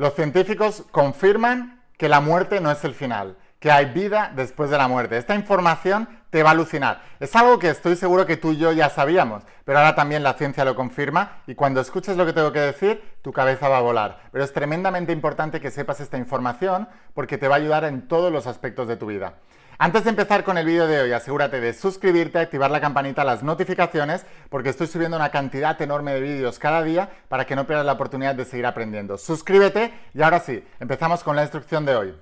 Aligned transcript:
Los 0.00 0.14
científicos 0.14 0.84
confirman 0.92 1.82
que 1.98 2.08
la 2.08 2.22
muerte 2.22 2.62
no 2.62 2.70
es 2.70 2.82
el 2.84 2.94
final, 2.94 3.36
que 3.58 3.70
hay 3.70 3.84
vida 3.84 4.32
después 4.34 4.70
de 4.70 4.78
la 4.78 4.88
muerte. 4.88 5.18
Esta 5.18 5.34
información 5.34 6.08
te 6.30 6.42
va 6.42 6.48
a 6.48 6.52
alucinar. 6.52 7.02
Es 7.20 7.36
algo 7.36 7.58
que 7.58 7.68
estoy 7.68 7.96
seguro 7.96 8.24
que 8.24 8.38
tú 8.38 8.52
y 8.52 8.56
yo 8.56 8.72
ya 8.72 8.88
sabíamos, 8.88 9.42
pero 9.66 9.78
ahora 9.78 9.94
también 9.94 10.22
la 10.22 10.32
ciencia 10.32 10.64
lo 10.64 10.74
confirma 10.74 11.42
y 11.46 11.54
cuando 11.54 11.82
escuches 11.82 12.16
lo 12.16 12.24
que 12.24 12.32
tengo 12.32 12.50
que 12.50 12.60
decir, 12.60 13.02
tu 13.20 13.30
cabeza 13.30 13.68
va 13.68 13.76
a 13.76 13.82
volar. 13.82 14.22
Pero 14.32 14.42
es 14.42 14.54
tremendamente 14.54 15.12
importante 15.12 15.60
que 15.60 15.70
sepas 15.70 16.00
esta 16.00 16.16
información 16.16 16.88
porque 17.12 17.36
te 17.36 17.48
va 17.48 17.56
a 17.56 17.58
ayudar 17.58 17.84
en 17.84 18.08
todos 18.08 18.32
los 18.32 18.46
aspectos 18.46 18.88
de 18.88 18.96
tu 18.96 19.04
vida. 19.04 19.34
Antes 19.82 20.04
de 20.04 20.10
empezar 20.10 20.44
con 20.44 20.58
el 20.58 20.66
vídeo 20.66 20.86
de 20.86 21.00
hoy, 21.00 21.12
asegúrate 21.12 21.58
de 21.58 21.72
suscribirte, 21.72 22.38
activar 22.38 22.70
la 22.70 22.82
campanita, 22.82 23.24
las 23.24 23.42
notificaciones, 23.42 24.26
porque 24.50 24.68
estoy 24.68 24.86
subiendo 24.88 25.16
una 25.16 25.30
cantidad 25.30 25.80
enorme 25.80 26.12
de 26.12 26.20
vídeos 26.20 26.58
cada 26.58 26.82
día 26.82 27.08
para 27.30 27.46
que 27.46 27.56
no 27.56 27.66
pierdas 27.66 27.86
la 27.86 27.92
oportunidad 27.92 28.34
de 28.34 28.44
seguir 28.44 28.66
aprendiendo. 28.66 29.16
Suscríbete 29.16 29.94
y 30.12 30.20
ahora 30.20 30.40
sí, 30.40 30.62
empezamos 30.80 31.24
con 31.24 31.34
la 31.34 31.44
instrucción 31.44 31.86
de 31.86 31.96
hoy. 31.96 32.14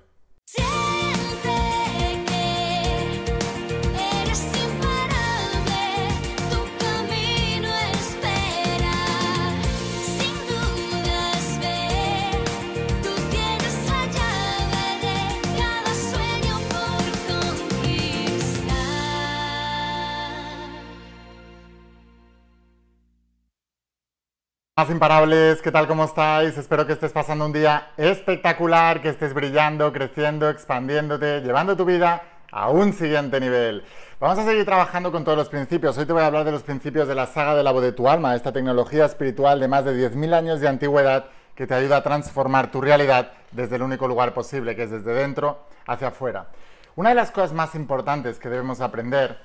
Más 24.79 24.91
imparables, 24.91 25.61
¿qué 25.61 25.73
tal? 25.73 25.89
¿Cómo 25.89 26.05
estáis? 26.05 26.57
Espero 26.57 26.87
que 26.87 26.93
estés 26.93 27.11
pasando 27.11 27.45
un 27.45 27.53
día 27.53 27.91
espectacular, 27.97 29.03
que 29.03 29.09
estés 29.09 29.35
brillando, 29.35 29.93
creciendo, 29.93 30.49
expandiéndote, 30.49 31.41
llevando 31.41 31.77
tu 31.77 31.85
vida 31.85 32.23
a 32.53 32.71
un 32.71 32.93
siguiente 32.93 33.41
nivel. 33.41 33.83
Vamos 34.21 34.39
a 34.39 34.45
seguir 34.45 34.65
trabajando 34.65 35.11
con 35.11 35.25
todos 35.25 35.37
los 35.37 35.49
principios. 35.49 35.99
Hoy 35.99 36.07
te 36.07 36.13
voy 36.13 36.23
a 36.23 36.27
hablar 36.27 36.45
de 36.45 36.53
los 36.53 36.63
principios 36.63 37.09
de 37.09 37.17
la 37.17 37.27
saga 37.27 37.57
de 37.57 37.65
la 37.65 37.73
voz 37.73 37.83
de 37.83 37.91
tu 37.91 38.09
alma, 38.09 38.37
esta 38.37 38.53
tecnología 38.53 39.07
espiritual 39.07 39.59
de 39.59 39.67
más 39.67 39.85
de 39.85 39.95
10.000 40.13 40.33
años 40.33 40.61
de 40.61 40.69
antigüedad 40.69 41.25
que 41.57 41.67
te 41.67 41.75
ayuda 41.75 41.97
a 41.97 42.03
transformar 42.05 42.71
tu 42.71 42.81
realidad 42.81 43.33
desde 43.51 43.75
el 43.75 43.83
único 43.83 44.07
lugar 44.07 44.33
posible, 44.33 44.77
que 44.77 44.85
es 44.85 44.93
desde 44.93 45.13
dentro 45.13 45.59
hacia 45.89 46.07
afuera. 46.07 46.51
Una 46.95 47.09
de 47.09 47.17
las 47.17 47.33
cosas 47.33 47.53
más 47.53 47.75
importantes 47.75 48.39
que 48.39 48.49
debemos 48.49 48.81
aprender 48.81 49.41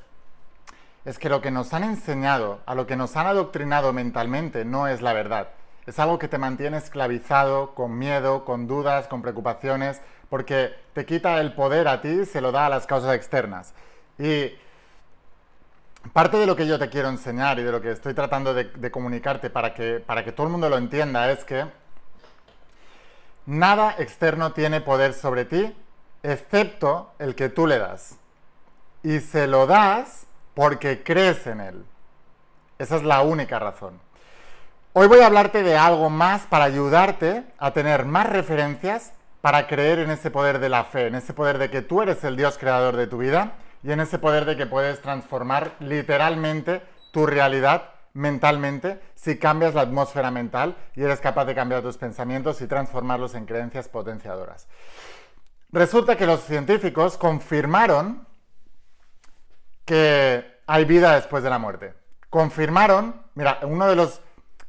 es 1.05 1.19
que 1.19 1.29
lo 1.29 1.41
que 1.41 1.51
nos 1.51 1.73
han 1.73 1.83
enseñado, 1.83 2.61
a 2.65 2.75
lo 2.75 2.87
que 2.87 2.95
nos 2.95 3.15
han 3.15 3.27
adoctrinado 3.27 3.91
mentalmente, 3.91 4.63
no 4.63 4.87
es 4.87 5.01
la 5.01 5.13
verdad. 5.13 5.49
Es 5.85 5.99
algo 5.99 6.17
que 6.17 6.29
te 6.29 6.37
mantiene 6.37 6.77
esclavizado, 6.77 7.75
con 7.75 7.97
miedo, 7.97 8.45
con 8.45 8.67
dudas, 8.67 9.07
con 9.07 9.21
preocupaciones, 9.21 10.01
porque 10.29 10.73
te 10.93 11.05
quita 11.05 11.41
el 11.41 11.53
poder 11.53 11.89
a 11.89 11.99
ti 12.01 12.07
y 12.07 12.25
se 12.25 12.39
lo 12.39 12.53
da 12.53 12.67
a 12.67 12.69
las 12.69 12.87
causas 12.87 13.15
externas. 13.15 13.73
Y 14.17 14.53
parte 16.13 16.37
de 16.37 16.45
lo 16.45 16.55
que 16.55 16.67
yo 16.67 16.79
te 16.79 16.89
quiero 16.89 17.09
enseñar 17.09 17.59
y 17.59 17.63
de 17.63 17.71
lo 17.71 17.81
que 17.81 17.91
estoy 17.91 18.13
tratando 18.13 18.53
de, 18.53 18.65
de 18.65 18.91
comunicarte 18.91 19.49
para 19.49 19.73
que, 19.73 19.99
para 19.99 20.23
que 20.23 20.31
todo 20.31 20.47
el 20.47 20.51
mundo 20.53 20.69
lo 20.69 20.77
entienda 20.77 21.29
es 21.31 21.43
que 21.43 21.65
nada 23.45 23.95
externo 23.97 24.53
tiene 24.53 24.79
poder 24.79 25.13
sobre 25.13 25.43
ti 25.43 25.75
excepto 26.23 27.11
el 27.19 27.35
que 27.35 27.49
tú 27.49 27.67
le 27.67 27.77
das. 27.77 28.17
Y 29.03 29.19
se 29.19 29.47
lo 29.47 29.67
das 29.67 30.27
porque 30.53 31.03
crees 31.03 31.45
en 31.47 31.61
Él. 31.61 31.85
Esa 32.77 32.97
es 32.97 33.03
la 33.03 33.21
única 33.21 33.59
razón. 33.59 33.99
Hoy 34.93 35.07
voy 35.07 35.21
a 35.21 35.25
hablarte 35.25 35.63
de 35.63 35.75
algo 35.75 36.09
más 36.09 36.43
para 36.43 36.65
ayudarte 36.65 37.43
a 37.57 37.71
tener 37.71 38.05
más 38.05 38.29
referencias 38.29 39.13
para 39.41 39.67
creer 39.67 39.99
en 39.99 40.11
ese 40.11 40.31
poder 40.31 40.59
de 40.59 40.69
la 40.69 40.83
fe, 40.83 41.07
en 41.07 41.15
ese 41.15 41.33
poder 41.33 41.57
de 41.57 41.69
que 41.69 41.81
tú 41.81 42.01
eres 42.01 42.23
el 42.23 42.37
Dios 42.37 42.57
creador 42.57 42.95
de 42.95 43.07
tu 43.07 43.17
vida 43.17 43.53
y 43.83 43.91
en 43.91 43.99
ese 43.99 44.19
poder 44.19 44.45
de 44.45 44.55
que 44.55 44.65
puedes 44.65 45.01
transformar 45.01 45.75
literalmente 45.79 46.81
tu 47.11 47.25
realidad 47.25 47.89
mentalmente 48.13 49.01
si 49.15 49.37
cambias 49.37 49.73
la 49.73 49.81
atmósfera 49.81 50.29
mental 50.29 50.77
y 50.95 51.03
eres 51.03 51.19
capaz 51.19 51.45
de 51.45 51.55
cambiar 51.55 51.81
tus 51.81 51.97
pensamientos 51.97 52.61
y 52.61 52.67
transformarlos 52.67 53.33
en 53.35 53.45
creencias 53.45 53.89
potenciadoras. 53.89 54.67
Resulta 55.71 56.15
que 56.15 56.27
los 56.27 56.41
científicos 56.41 57.17
confirmaron 57.17 58.27
que 59.85 60.52
hay 60.67 60.85
vida 60.85 61.15
después 61.15 61.43
de 61.43 61.49
la 61.49 61.59
muerte. 61.59 61.93
Confirmaron, 62.29 63.21
mira, 63.35 63.59
uno 63.63 63.87
de 63.87 63.95
los... 63.95 64.21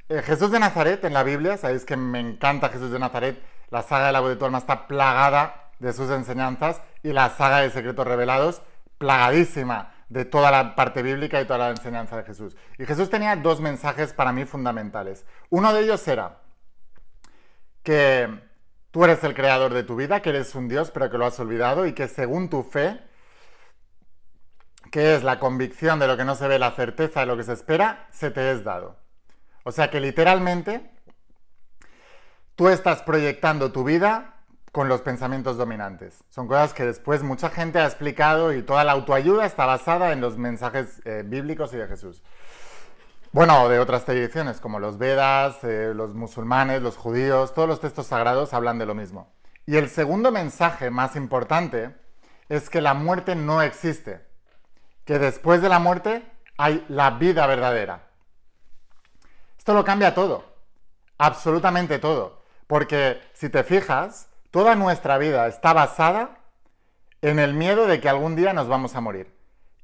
Eh, 0.08 0.22
Jesús 0.22 0.50
de 0.50 0.60
Nazaret 0.60 1.02
en 1.04 1.14
la 1.14 1.22
Biblia, 1.22 1.56
sabéis 1.56 1.84
que 1.84 1.96
me 1.96 2.20
encanta 2.20 2.68
Jesús 2.68 2.90
de 2.90 2.98
Nazaret, 2.98 3.42
la 3.70 3.82
saga 3.82 4.06
de 4.06 4.12
la 4.12 4.20
voz 4.20 4.30
de 4.30 4.36
tu 4.36 4.44
alma 4.44 4.58
está 4.58 4.86
plagada 4.86 5.70
de 5.78 5.92
sus 5.92 6.10
enseñanzas 6.10 6.82
y 7.02 7.12
la 7.12 7.30
saga 7.30 7.60
de 7.60 7.70
secretos 7.70 8.06
revelados 8.06 8.62
plagadísima 8.98 9.92
de 10.08 10.24
toda 10.24 10.50
la 10.50 10.76
parte 10.76 11.02
bíblica 11.02 11.40
y 11.40 11.46
toda 11.46 11.58
la 11.58 11.70
enseñanza 11.70 12.16
de 12.16 12.24
Jesús. 12.24 12.56
Y 12.78 12.86
Jesús 12.86 13.10
tenía 13.10 13.34
dos 13.36 13.60
mensajes 13.60 14.12
para 14.12 14.32
mí 14.32 14.44
fundamentales. 14.44 15.24
Uno 15.50 15.72
de 15.72 15.82
ellos 15.82 16.06
era 16.06 16.38
que 17.82 18.28
tú 18.90 19.04
eres 19.04 19.24
el 19.24 19.34
creador 19.34 19.72
de 19.74 19.82
tu 19.82 19.96
vida, 19.96 20.20
que 20.20 20.30
eres 20.30 20.54
un 20.54 20.68
Dios, 20.68 20.90
pero 20.90 21.10
que 21.10 21.18
lo 21.18 21.26
has 21.26 21.38
olvidado 21.40 21.86
y 21.86 21.92
que 21.92 22.08
según 22.08 22.48
tu 22.48 22.62
fe 22.62 23.00
que 24.94 25.16
es 25.16 25.24
la 25.24 25.40
convicción 25.40 25.98
de 25.98 26.06
lo 26.06 26.16
que 26.16 26.24
no 26.24 26.36
se 26.36 26.46
ve, 26.46 26.56
la 26.56 26.70
certeza 26.70 27.18
de 27.18 27.26
lo 27.26 27.36
que 27.36 27.42
se 27.42 27.52
espera, 27.52 28.06
se 28.12 28.30
te 28.30 28.52
es 28.52 28.62
dado. 28.62 28.94
O 29.64 29.72
sea 29.72 29.90
que 29.90 29.98
literalmente 29.98 30.88
tú 32.54 32.68
estás 32.68 33.02
proyectando 33.02 33.72
tu 33.72 33.82
vida 33.82 34.36
con 34.70 34.88
los 34.88 35.00
pensamientos 35.00 35.56
dominantes. 35.56 36.22
Son 36.30 36.46
cosas 36.46 36.74
que 36.74 36.84
después 36.84 37.24
mucha 37.24 37.50
gente 37.50 37.80
ha 37.80 37.86
explicado 37.86 38.52
y 38.52 38.62
toda 38.62 38.84
la 38.84 38.92
autoayuda 38.92 39.46
está 39.46 39.66
basada 39.66 40.12
en 40.12 40.20
los 40.20 40.38
mensajes 40.38 41.02
eh, 41.04 41.24
bíblicos 41.26 41.74
y 41.74 41.76
de 41.78 41.88
Jesús. 41.88 42.22
Bueno, 43.32 43.68
de 43.68 43.80
otras 43.80 44.04
tradiciones 44.04 44.60
como 44.60 44.78
los 44.78 44.96
Vedas, 44.96 45.56
eh, 45.64 45.90
los 45.92 46.14
musulmanes, 46.14 46.82
los 46.82 46.96
judíos, 46.96 47.52
todos 47.52 47.68
los 47.68 47.80
textos 47.80 48.06
sagrados 48.06 48.54
hablan 48.54 48.78
de 48.78 48.86
lo 48.86 48.94
mismo. 48.94 49.34
Y 49.66 49.74
el 49.74 49.88
segundo 49.88 50.30
mensaje 50.30 50.90
más 50.90 51.16
importante 51.16 51.96
es 52.48 52.70
que 52.70 52.80
la 52.80 52.94
muerte 52.94 53.34
no 53.34 53.60
existe 53.60 54.32
que 55.04 55.18
después 55.18 55.62
de 55.62 55.68
la 55.68 55.78
muerte 55.78 56.22
hay 56.56 56.84
la 56.88 57.10
vida 57.10 57.46
verdadera. 57.46 58.08
Esto 59.58 59.74
lo 59.74 59.84
cambia 59.84 60.14
todo, 60.14 60.44
absolutamente 61.18 61.98
todo, 61.98 62.42
porque 62.66 63.20
si 63.32 63.48
te 63.48 63.64
fijas, 63.64 64.28
toda 64.50 64.74
nuestra 64.74 65.18
vida 65.18 65.46
está 65.46 65.72
basada 65.72 66.38
en 67.22 67.38
el 67.38 67.54
miedo 67.54 67.86
de 67.86 68.00
que 68.00 68.08
algún 68.08 68.36
día 68.36 68.52
nos 68.52 68.68
vamos 68.68 68.94
a 68.94 69.00
morir. 69.00 69.34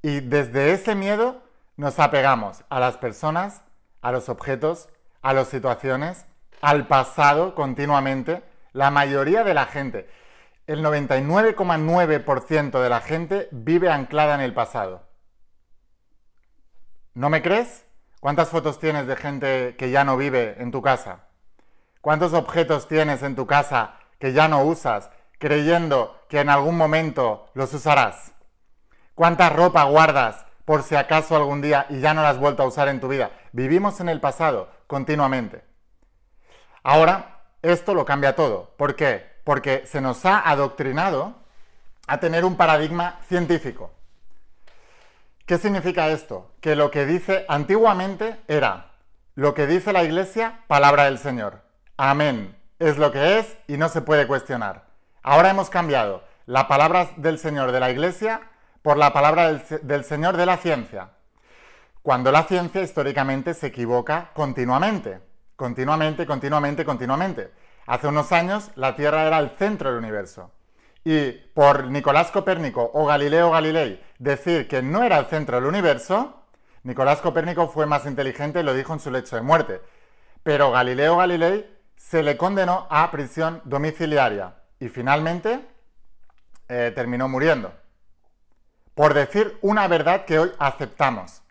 Y 0.02 0.20
desde 0.20 0.72
ese 0.72 0.94
miedo 0.94 1.42
nos 1.76 1.98
apegamos 1.98 2.64
a 2.68 2.78
las 2.80 2.98
personas, 2.98 3.62
a 4.02 4.12
los 4.12 4.28
objetos, 4.28 4.88
a 5.22 5.32
las 5.32 5.48
situaciones, 5.48 6.26
al 6.60 6.86
pasado 6.86 7.54
continuamente. 7.54 8.42
La 8.72 8.90
mayoría 8.90 9.44
de 9.44 9.54
la 9.54 9.66
gente, 9.66 10.08
el 10.66 10.84
99,9% 10.84 12.80
de 12.82 12.88
la 12.88 13.00
gente 13.00 13.48
vive 13.50 13.90
anclada 13.90 14.34
en 14.34 14.42
el 14.42 14.54
pasado. 14.54 15.09
¿No 17.20 17.28
me 17.28 17.42
crees? 17.42 17.84
¿Cuántas 18.20 18.48
fotos 18.48 18.78
tienes 18.78 19.06
de 19.06 19.14
gente 19.14 19.76
que 19.76 19.90
ya 19.90 20.04
no 20.04 20.16
vive 20.16 20.56
en 20.58 20.70
tu 20.70 20.80
casa? 20.80 21.26
¿Cuántos 22.00 22.32
objetos 22.32 22.88
tienes 22.88 23.22
en 23.22 23.36
tu 23.36 23.46
casa 23.46 23.96
que 24.18 24.32
ya 24.32 24.48
no 24.48 24.64
usas, 24.64 25.10
creyendo 25.38 26.18
que 26.30 26.40
en 26.40 26.48
algún 26.48 26.78
momento 26.78 27.50
los 27.52 27.74
usarás? 27.74 28.32
¿Cuánta 29.14 29.50
ropa 29.50 29.84
guardas 29.84 30.46
por 30.64 30.82
si 30.82 30.96
acaso 30.96 31.36
algún 31.36 31.60
día 31.60 31.84
y 31.90 32.00
ya 32.00 32.14
no 32.14 32.22
la 32.22 32.30
has 32.30 32.38
vuelto 32.38 32.62
a 32.62 32.66
usar 32.66 32.88
en 32.88 33.00
tu 33.00 33.08
vida? 33.08 33.32
Vivimos 33.52 34.00
en 34.00 34.08
el 34.08 34.22
pasado 34.22 34.70
continuamente. 34.86 35.62
Ahora, 36.82 37.42
esto 37.60 37.92
lo 37.92 38.06
cambia 38.06 38.34
todo. 38.34 38.72
¿Por 38.78 38.96
qué? 38.96 39.26
Porque 39.44 39.82
se 39.84 40.00
nos 40.00 40.24
ha 40.24 40.38
adoctrinado 40.38 41.34
a 42.06 42.18
tener 42.18 42.46
un 42.46 42.56
paradigma 42.56 43.20
científico. 43.28 43.92
¿Qué 45.50 45.58
significa 45.58 46.10
esto? 46.10 46.52
Que 46.60 46.76
lo 46.76 46.92
que 46.92 47.06
dice 47.06 47.44
antiguamente 47.48 48.40
era, 48.46 48.92
lo 49.34 49.52
que 49.52 49.66
dice 49.66 49.92
la 49.92 50.04
iglesia, 50.04 50.60
palabra 50.68 51.06
del 51.06 51.18
Señor. 51.18 51.62
Amén. 51.96 52.56
Es 52.78 52.98
lo 52.98 53.10
que 53.10 53.40
es 53.40 53.56
y 53.66 53.76
no 53.76 53.88
se 53.88 54.00
puede 54.00 54.28
cuestionar. 54.28 54.84
Ahora 55.24 55.50
hemos 55.50 55.68
cambiado 55.68 56.22
la 56.46 56.68
palabra 56.68 57.08
del 57.16 57.36
Señor 57.40 57.72
de 57.72 57.80
la 57.80 57.90
iglesia 57.90 58.42
por 58.82 58.96
la 58.96 59.12
palabra 59.12 59.52
del, 59.52 60.04
Señor 60.04 60.36
de 60.36 60.46
la 60.46 60.56
ciencia. 60.56 61.08
Cuando 62.00 62.30
la 62.30 62.44
ciencia 62.44 62.82
históricamente 62.82 63.52
se 63.52 63.66
equivoca 63.66 64.30
continuamente. 64.34 65.18
Continuamente, 65.56 66.26
continuamente, 66.26 66.84
continuamente. 66.84 67.50
Hace 67.86 68.06
unos 68.06 68.30
años 68.30 68.70
la 68.76 68.94
Tierra 68.94 69.26
era 69.26 69.40
el 69.40 69.50
centro 69.58 69.90
del 69.90 69.98
universo 69.98 70.52
y 71.04 71.32
por 71.32 71.86
Nicolás 71.86 72.30
Copérnico 72.30 72.90
o 72.92 73.06
Galileo 73.06 73.50
Galilei 73.50 74.02
decir 74.18 74.68
que 74.68 74.82
no 74.82 75.02
era 75.02 75.18
el 75.18 75.26
centro 75.26 75.56
del 75.56 75.66
universo, 75.66 76.44
Nicolás 76.82 77.20
Copérnico 77.20 77.68
fue 77.68 77.86
más 77.86 78.06
inteligente 78.06 78.60
y 78.60 78.62
lo 78.62 78.74
dijo 78.74 78.92
en 78.92 79.00
su 79.00 79.10
lecho 79.10 79.36
de 79.36 79.42
muerte. 79.42 79.80
Pero 80.42 80.70
Galileo 80.70 81.16
Galilei 81.16 81.66
se 81.96 82.22
le 82.22 82.36
condenó 82.36 82.86
a 82.90 83.10
prisión 83.10 83.60
domiciliaria 83.64 84.54
y 84.78 84.88
finalmente 84.88 85.60
eh, 86.68 86.92
terminó 86.94 87.28
muriendo. 87.28 87.72
Por 88.94 89.14
decir 89.14 89.58
una 89.62 89.86
verdad 89.88 90.24
que 90.24 90.38
hoy 90.38 90.52
aceptamos. 90.58 91.42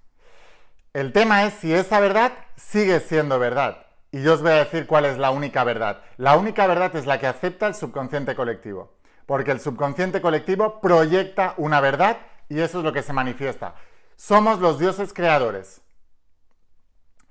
El 0.94 1.14
tema 1.14 1.46
es 1.46 1.54
si 1.56 1.74
esa 1.74 2.00
verdad 2.00 2.34
sigue 2.56 3.00
siendo 3.00 3.38
verdad. 3.38 3.86
Y 4.12 4.24
yo 4.24 4.34
os 4.34 4.42
voy 4.42 4.52
a 4.52 4.64
decir 4.64 4.88
cuál 4.88 5.06
es 5.06 5.20
la 5.20 5.30
única 5.30 5.64
verdad. 5.64 6.02
La 6.18 6.36
única 6.36 6.66
verdad 6.66 6.96
es 6.96 7.06
la 7.06 7.20
que 7.20 7.28
acepta 7.28 7.68
el 7.68 7.76
subconsciente 7.76 8.36
colectivo. 8.36 8.99
Porque 9.30 9.52
el 9.52 9.60
subconsciente 9.60 10.22
colectivo 10.22 10.82
proyecta 10.82 11.54
una 11.58 11.82
verdad 11.82 12.18
y 12.50 12.62
eso 12.62 12.80
es 12.80 12.84
lo 12.84 12.92
que 12.92 13.04
se 13.04 13.14
manifiesta. 13.14 13.76
Somos 14.16 14.58
los 14.58 14.80
dioses 14.80 15.14
creadores. 15.14 15.84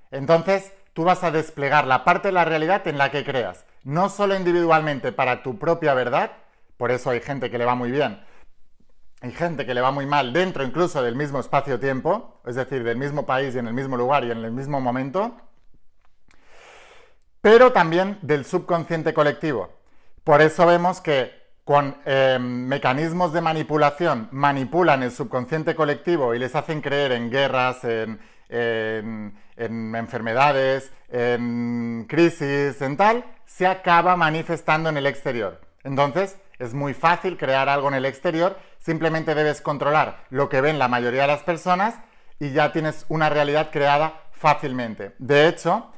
Entonces, 0.09 0.71
tú 0.93 1.03
vas 1.03 1.25
a 1.25 1.31
desplegar 1.31 1.85
la 1.85 2.05
parte 2.05 2.29
de 2.29 2.31
la 2.31 2.45
realidad 2.45 2.87
en 2.87 2.97
la 2.97 3.11
que 3.11 3.25
creas. 3.25 3.65
No 3.83 4.07
solo 4.07 4.37
individualmente 4.37 5.11
para 5.11 5.43
tu 5.43 5.59
propia 5.59 5.93
verdad, 5.93 6.31
por 6.77 6.89
eso 6.91 7.09
hay 7.09 7.19
gente 7.19 7.51
que 7.51 7.57
le 7.57 7.65
va 7.65 7.75
muy 7.75 7.91
bien, 7.91 8.23
hay 9.19 9.33
gente 9.33 9.65
que 9.65 9.73
le 9.73 9.81
va 9.81 9.91
muy 9.91 10.05
mal 10.05 10.31
dentro 10.31 10.63
incluso 10.63 11.03
del 11.03 11.17
mismo 11.17 11.41
espacio-tiempo, 11.41 12.39
es 12.45 12.55
decir, 12.55 12.85
del 12.85 12.95
mismo 12.95 13.25
país 13.25 13.55
y 13.55 13.59
en 13.59 13.67
el 13.67 13.73
mismo 13.73 13.97
lugar 13.97 14.23
y 14.23 14.31
en 14.31 14.37
el 14.37 14.51
mismo 14.51 14.79
momento, 14.79 15.35
pero 17.41 17.73
también 17.73 18.19
del 18.21 18.45
subconsciente 18.45 19.13
colectivo. 19.13 19.69
Por 20.23 20.41
eso 20.41 20.65
vemos 20.65 21.01
que 21.01 21.38
con 21.69 21.95
em, 22.03 22.65
mecanismos 22.65 23.31
de 23.31 23.41
manipulación 23.41 24.27
manipulan 24.31 25.03
el 25.03 25.11
subconsciente 25.11 25.75
colectivo 25.75 26.33
y 26.33 26.39
les 26.39 26.55
hacen 26.55 26.81
creer 26.81 27.11
en 27.11 27.29
guerras, 27.29 27.83
en, 27.83 28.19
en 28.49 29.95
enfermedades, 29.95 30.91
en 31.09 32.07
crisis, 32.09 32.81
en 32.81 32.97
tal, 32.97 33.23
se 33.45 33.67
acaba 33.67 34.15
manifestando 34.15 34.89
en 34.89 34.97
el 34.97 35.05
exterior. 35.05 35.61
Entonces, 35.83 36.39
es 36.57 36.73
muy 36.73 36.95
fácil 36.95 37.37
crear 37.37 37.69
algo 37.69 37.87
en 37.89 37.93
el 37.93 38.05
exterior, 38.05 38.57
simplemente 38.79 39.35
debes 39.35 39.61
controlar 39.61 40.25
lo 40.31 40.49
que 40.49 40.61
ven 40.61 40.79
la 40.79 40.87
mayoría 40.87 41.21
de 41.21 41.27
las 41.27 41.43
personas 41.43 41.99
y 42.39 42.49
ya 42.49 42.71
tienes 42.71 43.05
una 43.09 43.29
realidad 43.29 43.69
creada 43.71 44.23
fácilmente. 44.31 45.13
De 45.19 45.47
hecho, 45.47 45.91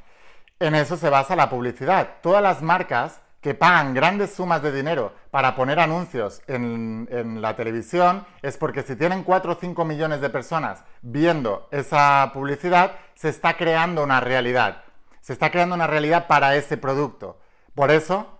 en 0.60 0.74
eso 0.74 0.98
se 0.98 1.08
basa 1.08 1.34
la 1.34 1.48
publicidad. 1.48 2.16
Todas 2.20 2.42
las 2.42 2.60
marcas 2.60 3.22
que 3.42 3.54
pagan 3.54 3.92
grandes 3.92 4.32
sumas 4.32 4.62
de 4.62 4.70
dinero 4.70 5.12
para 5.32 5.56
poner 5.56 5.80
anuncios 5.80 6.40
en, 6.46 7.42
la 7.42 7.56
televisión 7.56 8.24
es 8.40 8.56
porque 8.56 8.82
si 8.82 8.94
tienen 8.94 9.24
4 9.24 9.52
o 9.52 9.56
5 9.60 9.84
millones 9.84 10.20
de 10.20 10.30
personas 10.30 10.84
viendo 11.02 11.68
esa 11.72 12.30
publicidad, 12.32 12.92
se 13.14 13.28
está 13.28 13.56
creando 13.56 14.04
una 14.04 14.20
realidad. 14.20 14.84
Se 15.20 15.32
está 15.32 15.50
creando 15.50 15.74
una 15.74 15.88
realidad 15.88 16.28
para 16.28 16.54
ese 16.54 16.76
producto. 16.76 17.40
Por 17.74 17.90
eso, 17.90 18.38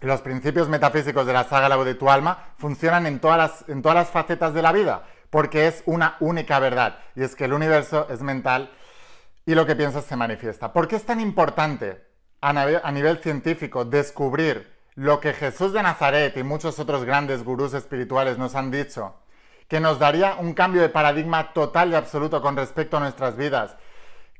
los 0.00 0.20
principios 0.22 0.68
metafísicos 0.68 1.24
de 1.24 1.32
la 1.32 1.44
saga 1.44 1.68
La 1.68 1.76
de 1.76 1.94
tu 1.94 2.10
alma 2.10 2.52
funcionan 2.56 3.06
en 3.06 3.20
todas, 3.20 3.38
las, 3.38 3.68
en 3.68 3.80
todas 3.80 3.96
las 3.96 4.10
facetas 4.10 4.54
de 4.54 4.62
la 4.62 4.72
vida, 4.72 5.04
porque 5.30 5.68
es 5.68 5.84
una 5.86 6.16
única 6.18 6.58
verdad, 6.58 6.98
y 7.14 7.22
es 7.22 7.36
que 7.36 7.44
el 7.44 7.52
universo 7.52 8.08
es 8.10 8.22
mental 8.22 8.72
y 9.46 9.54
lo 9.54 9.66
que 9.66 9.76
piensas 9.76 10.04
se 10.04 10.16
manifiesta. 10.16 10.72
¿Por 10.72 10.88
qué 10.88 10.96
es 10.96 11.06
tan 11.06 11.20
importante 11.20 12.11
a 12.42 12.90
nivel, 12.92 13.18
científico 13.18 13.84
descubrir 13.84 14.70
lo 14.94 15.20
que 15.20 15.32
Jesús 15.32 15.72
de 15.72 15.82
Nazaret 15.82 16.36
y 16.36 16.42
muchos 16.42 16.78
otros 16.78 17.04
grandes 17.04 17.44
gurús 17.44 17.72
espirituales 17.72 18.36
nos 18.36 18.54
han 18.54 18.70
dicho? 18.70 19.14
Que 19.68 19.80
nos 19.80 19.98
daría 19.98 20.34
un 20.34 20.52
cambio 20.52 20.82
de 20.82 20.90
paradigma 20.90 21.54
total 21.54 21.92
y 21.92 21.94
absoluto 21.94 22.42
con 22.42 22.56
respecto 22.56 22.98
a 22.98 23.00
nuestras 23.00 23.36
vidas. 23.36 23.76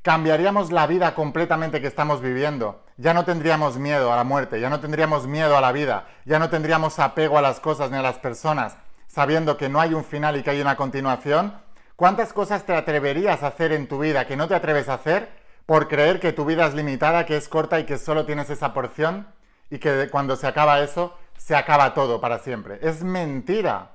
Cambiaríamos 0.03 0.71
la 0.71 0.85
vida 0.85 1.15
completamente 1.15 1.81
que 1.81 1.87
estamos 1.87 2.21
viviendo. 2.21 2.83
Ya 2.97 3.13
no 3.13 3.25
tendríamos 3.25 3.77
miedo 3.77 4.11
a 4.13 4.17
la 4.17 4.23
muerte, 4.23 4.59
ya 4.59 4.69
no 4.69 4.79
tendríamos 4.79 5.25
miedo 5.25 5.57
a 5.57 5.61
la 5.61 5.71
vida, 5.71 6.05
ya 6.25 6.37
no 6.37 6.49
tendríamos 6.49 6.99
apego 6.99 7.37
a 7.37 7.41
las 7.41 7.59
cosas 7.59 7.89
ni 7.89 7.97
a 7.97 8.01
las 8.01 8.19
personas, 8.19 8.77
sabiendo 9.07 9.57
que 9.57 9.69
no 9.69 9.79
hay 9.79 9.93
un 9.93 10.03
final 10.03 10.35
y 10.35 10.43
que 10.43 10.51
hay 10.51 10.61
una 10.61 10.75
continuación 10.75 11.63
¿Cuántas 11.95 12.33
cosas 12.33 12.65
te 12.65 12.75
atreverías 12.75 13.43
a 13.43 13.47
hacer 13.47 13.71
en 13.71 13.87
tu 13.87 13.99
vida 13.99 14.25
que 14.25 14.35
no 14.35 14.47
te 14.47 14.55
atreves 14.55 14.89
a 14.89 14.95
hacer 14.95 15.29
por 15.65 15.87
creer 15.87 16.19
que 16.19 16.33
tu 16.33 16.45
vida 16.45 16.65
es 16.65 16.73
limitada, 16.73 17.25
que 17.25 17.37
es 17.37 17.47
corta 17.47 17.79
y 17.79 17.85
que 17.85 17.97
solo 17.97 18.25
tienes 18.25 18.49
esa 18.49 18.73
porción 18.73 19.27
y 19.69 19.79
que 19.79 20.09
cuando 20.11 20.35
se 20.35 20.47
acaba 20.47 20.81
eso, 20.81 21.17
se 21.37 21.55
acaba 21.55 21.93
todo 21.93 22.19
para 22.21 22.39
siempre? 22.39 22.79
Es 22.81 23.03
mentira, 23.03 23.91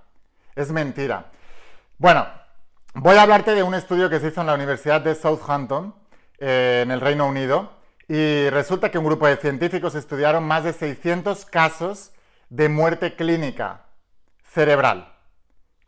es 0.55 0.73
mentira. 0.73 1.27
Bueno, 1.99 2.27
voy 2.95 3.17
a 3.17 3.23
hablarte 3.23 3.55
de 3.55 3.63
un 3.63 3.75
estudio 3.75 4.09
que 4.09 4.21
se 4.21 4.29
hizo 4.29 4.41
en 4.41 4.47
la 4.47 4.55
Universidad 4.55 5.01
de 5.01 5.15
Southampton, 5.15 5.95
eh, 6.39 6.81
en 6.83 6.91
el 6.91 7.01
Reino 7.01 7.27
Unido, 7.27 7.73
y 8.09 8.49
resulta 8.49 8.91
que 8.91 8.99
un 8.99 9.05
grupo 9.05 9.27
de 9.27 9.37
científicos 9.37 9.95
estudiaron 9.95 10.45
más 10.45 10.65
de 10.65 10.73
600 10.73 11.45
casos 11.45 12.13
de 12.49 12.69
muerte 12.69 13.15
clínica 13.15 13.83
cerebral 14.43 15.13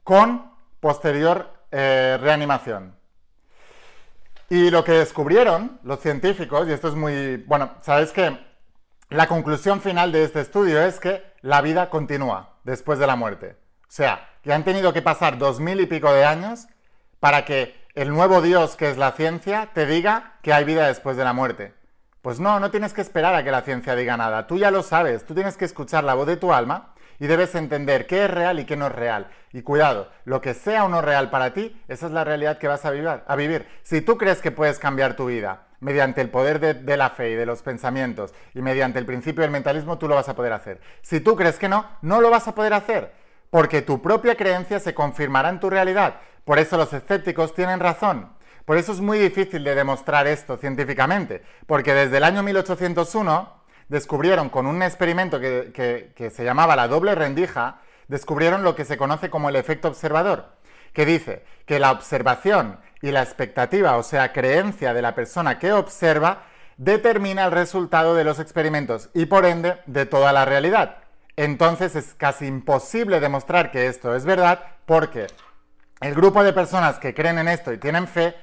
con 0.04 0.52
posterior 0.80 1.52
eh, 1.70 2.18
reanimación. 2.20 2.99
Y 4.52 4.70
lo 4.70 4.82
que 4.82 4.92
descubrieron 4.92 5.78
los 5.84 6.00
científicos, 6.00 6.68
y 6.68 6.72
esto 6.72 6.88
es 6.88 6.96
muy, 6.96 7.36
bueno, 7.46 7.70
sabéis 7.82 8.10
que 8.10 8.36
la 9.08 9.28
conclusión 9.28 9.80
final 9.80 10.10
de 10.10 10.24
este 10.24 10.40
estudio 10.40 10.82
es 10.82 10.98
que 10.98 11.22
la 11.40 11.60
vida 11.60 11.88
continúa 11.88 12.56
después 12.64 12.98
de 12.98 13.06
la 13.06 13.14
muerte. 13.14 13.56
O 13.82 13.92
sea, 13.92 14.28
que 14.42 14.52
han 14.52 14.64
tenido 14.64 14.92
que 14.92 15.02
pasar 15.02 15.38
dos 15.38 15.60
mil 15.60 15.80
y 15.80 15.86
pico 15.86 16.12
de 16.12 16.24
años 16.24 16.66
para 17.20 17.44
que 17.44 17.76
el 17.94 18.08
nuevo 18.08 18.42
Dios, 18.42 18.74
que 18.74 18.90
es 18.90 18.98
la 18.98 19.12
ciencia, 19.12 19.70
te 19.72 19.86
diga 19.86 20.38
que 20.42 20.52
hay 20.52 20.64
vida 20.64 20.88
después 20.88 21.16
de 21.16 21.24
la 21.24 21.32
muerte. 21.32 21.72
Pues 22.20 22.40
no, 22.40 22.58
no 22.58 22.72
tienes 22.72 22.92
que 22.92 23.02
esperar 23.02 23.36
a 23.36 23.44
que 23.44 23.52
la 23.52 23.62
ciencia 23.62 23.94
diga 23.94 24.16
nada. 24.16 24.48
Tú 24.48 24.58
ya 24.58 24.72
lo 24.72 24.82
sabes, 24.82 25.24
tú 25.24 25.32
tienes 25.32 25.56
que 25.56 25.64
escuchar 25.64 26.02
la 26.02 26.14
voz 26.14 26.26
de 26.26 26.36
tu 26.36 26.52
alma 26.52 26.94
y 27.20 27.26
debes 27.26 27.54
entender 27.54 28.06
qué 28.06 28.24
es 28.24 28.30
real 28.30 28.58
y 28.58 28.64
qué 28.64 28.76
no 28.76 28.86
es 28.86 28.92
real. 28.92 29.28
Y 29.52 29.62
cuidado, 29.62 30.10
lo 30.24 30.40
que 30.40 30.54
sea 30.54 30.84
o 30.84 30.88
no 30.88 31.02
real 31.02 31.30
para 31.30 31.52
ti, 31.52 31.80
esa 31.86 32.06
es 32.06 32.12
la 32.12 32.24
realidad 32.24 32.58
que 32.58 32.66
vas 32.66 32.84
a 32.86 32.90
vivir. 32.90 33.08
A 33.26 33.36
vivir. 33.36 33.66
Si 33.82 34.00
tú 34.00 34.16
crees 34.16 34.40
que 34.40 34.50
puedes 34.50 34.78
cambiar 34.78 35.14
tu 35.14 35.26
vida 35.26 35.66
mediante 35.80 36.22
el 36.22 36.30
poder 36.30 36.60
de, 36.60 36.96
la 36.96 37.10
fe 37.10 37.30
y 37.30 37.34
de 37.34 37.46
los 37.46 37.62
pensamientos 37.62 38.34
y 38.54 38.62
mediante 38.62 38.98
el 38.98 39.06
principio 39.06 39.42
del 39.42 39.50
mentalismo, 39.50 39.98
tú 39.98 40.08
lo 40.08 40.14
vas 40.14 40.30
a 40.30 40.34
poder 40.34 40.54
hacer. 40.54 40.80
Si 41.02 41.20
tú 41.20 41.36
crees 41.36 41.58
que 41.58 41.68
no, 41.68 41.86
no 42.00 42.22
lo 42.22 42.30
vas 42.30 42.48
a 42.48 42.54
poder 42.54 42.72
hacer, 42.72 43.12
porque 43.50 43.82
tu 43.82 44.00
propia 44.00 44.34
creencia 44.34 44.80
se 44.80 44.94
confirmará 44.94 45.50
en 45.50 45.60
tu 45.60 45.68
realidad. 45.68 46.16
Por 46.44 46.58
eso 46.58 46.78
los 46.78 46.92
escépticos 46.92 47.54
tienen 47.54 47.80
razón. 47.80 48.30
Por 48.64 48.78
eso 48.78 48.92
es 48.92 49.00
muy 49.00 49.18
difícil 49.18 49.62
de 49.64 49.74
demostrar 49.74 50.26
esto 50.26 50.56
científicamente, 50.56 51.42
porque 51.66 51.92
desde 51.92 52.18
el 52.18 52.24
año 52.24 52.42
1801 52.42 53.59
descubrieron 53.90 54.48
con 54.50 54.66
un 54.68 54.82
experimento 54.82 55.40
que, 55.40 56.30
se 56.32 56.44
llamaba 56.44 56.76
la 56.76 56.86
doble 56.88 57.14
rendija, 57.16 57.80
descubrieron 58.06 58.62
lo 58.62 58.76
que 58.76 58.84
se 58.84 58.96
conoce 58.96 59.30
como 59.30 59.48
el 59.48 59.56
efecto 59.56 59.88
observador, 59.88 60.46
que 60.92 61.04
dice 61.04 61.44
que 61.66 61.80
la 61.80 61.90
observación 61.90 62.78
y 63.02 63.10
la 63.10 63.22
expectativa, 63.22 63.96
o 63.96 64.04
sea, 64.04 64.32
creencia 64.32 64.94
de 64.94 65.02
la 65.02 65.16
persona 65.16 65.58
que 65.58 65.72
observa, 65.72 66.44
determina 66.76 67.46
el 67.46 67.50
resultado 67.50 68.14
de 68.14 68.22
los 68.22 68.38
experimentos 68.38 69.10
y 69.12 69.26
por 69.26 69.44
ende 69.44 69.78
de 69.86 70.06
toda 70.06 70.32
la 70.32 70.44
realidad. 70.44 70.98
Entonces 71.34 71.96
es 71.96 72.14
casi 72.14 72.46
imposible 72.46 73.18
demostrar 73.18 73.72
que 73.72 73.88
esto 73.88 74.14
es 74.14 74.24
verdad 74.24 74.60
porque 74.86 75.26
el 76.00 76.14
grupo 76.14 76.44
de 76.44 76.52
personas 76.52 77.00
que 77.00 77.12
creen 77.12 77.38
en 77.38 77.48
esto 77.48 77.72
y 77.72 77.78
tienen 77.78 78.06
fe, 78.06 78.36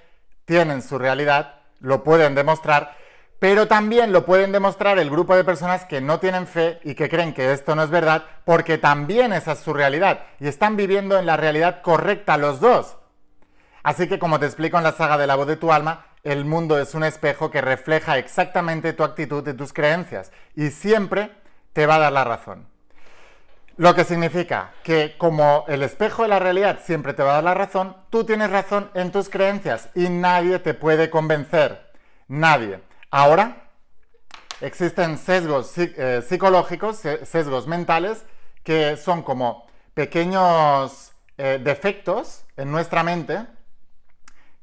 tienen 0.44 0.82
su 0.82 0.98
realidad, 1.00 1.56
lo 1.80 2.04
pueden 2.04 2.36
demostrar 2.36 2.96
pero 3.40 3.68
también 3.68 4.12
lo 4.12 4.26
pueden 4.26 4.52
demostrar 4.52 4.98
el 4.98 5.10
grupo 5.10 5.36
de 5.36 5.44
personas 5.44 5.86
que 5.86 6.02
no 6.02 6.20
tienen 6.20 6.48
fe 6.48 6.80
y 6.84 6.96
que 6.96 7.10
creen 7.10 7.34
que 7.34 7.52
esto 7.52 7.76
no 7.76 7.84
es 7.84 7.90
verdad, 7.90 8.24
porque 8.46 8.78
también 8.78 9.34
esa 9.34 9.52
es 9.52 9.60
su 9.60 9.74
realidad 9.74 10.22
y 10.40 10.48
están 10.48 10.76
viviendo 10.76 11.20
en 11.20 11.26
la 11.26 11.38
realidad 11.38 11.82
correcta 11.82 12.38
los 12.38 12.60
dos. 12.60 12.98
Así 13.84 14.08
que 14.08 14.20
como 14.20 14.40
te 14.40 14.48
explico 14.48 14.78
en 14.78 14.84
la 14.84 14.92
saga 14.92 15.18
de 15.18 15.28
la 15.28 15.36
voz 15.36 15.48
de 15.48 15.56
tu 15.56 15.72
alma, 15.72 16.08
el 16.24 16.46
mundo 16.46 16.80
es 16.80 16.94
un 16.96 17.04
espejo 17.04 17.52
que 17.52 17.62
refleja 17.62 18.18
exactamente 18.18 18.94
tu 18.94 19.04
actitud 19.04 19.48
y 19.48 19.54
tus 19.54 19.72
creencias 19.72 20.32
y 20.56 20.72
siempre 20.72 21.32
te 21.74 21.86
va 21.86 21.96
a 21.96 22.00
dar 22.00 22.12
la 22.12 22.24
razón. 22.24 22.68
Lo 23.78 23.94
que 23.94 24.04
significa 24.04 24.72
que 24.82 25.16
como 25.20 25.64
el 25.68 25.84
espejo 25.84 26.24
de 26.24 26.30
la 26.30 26.40
realidad 26.40 26.80
siempre 26.84 27.14
te 27.14 27.22
va 27.22 27.30
a 27.30 27.34
dar 27.36 27.44
la 27.44 27.54
razón, 27.54 27.96
tú 28.10 28.24
tienes 28.24 28.50
razón 28.50 28.90
en 28.96 29.12
tus 29.12 29.30
creencias 29.30 29.90
y 29.94 30.10
nadie 30.10 30.58
te 30.58 30.74
puede 30.74 31.12
convencer. 31.12 31.92
Nadie. 32.28 32.87
Ahora, 33.10 33.70
existen 34.60 35.18
sesgos 35.18 35.78
eh, 35.78 36.22
psicológicos, 36.28 36.98
sesgos 37.24 37.68
mentales, 37.68 38.26
que 38.64 38.98
son 38.98 39.22
como 39.22 39.66
pequeños 39.94 41.14
eh, 41.38 41.60
defectos 41.64 42.44
en 42.58 42.72
nuestra 42.72 43.04
mente 43.04 43.46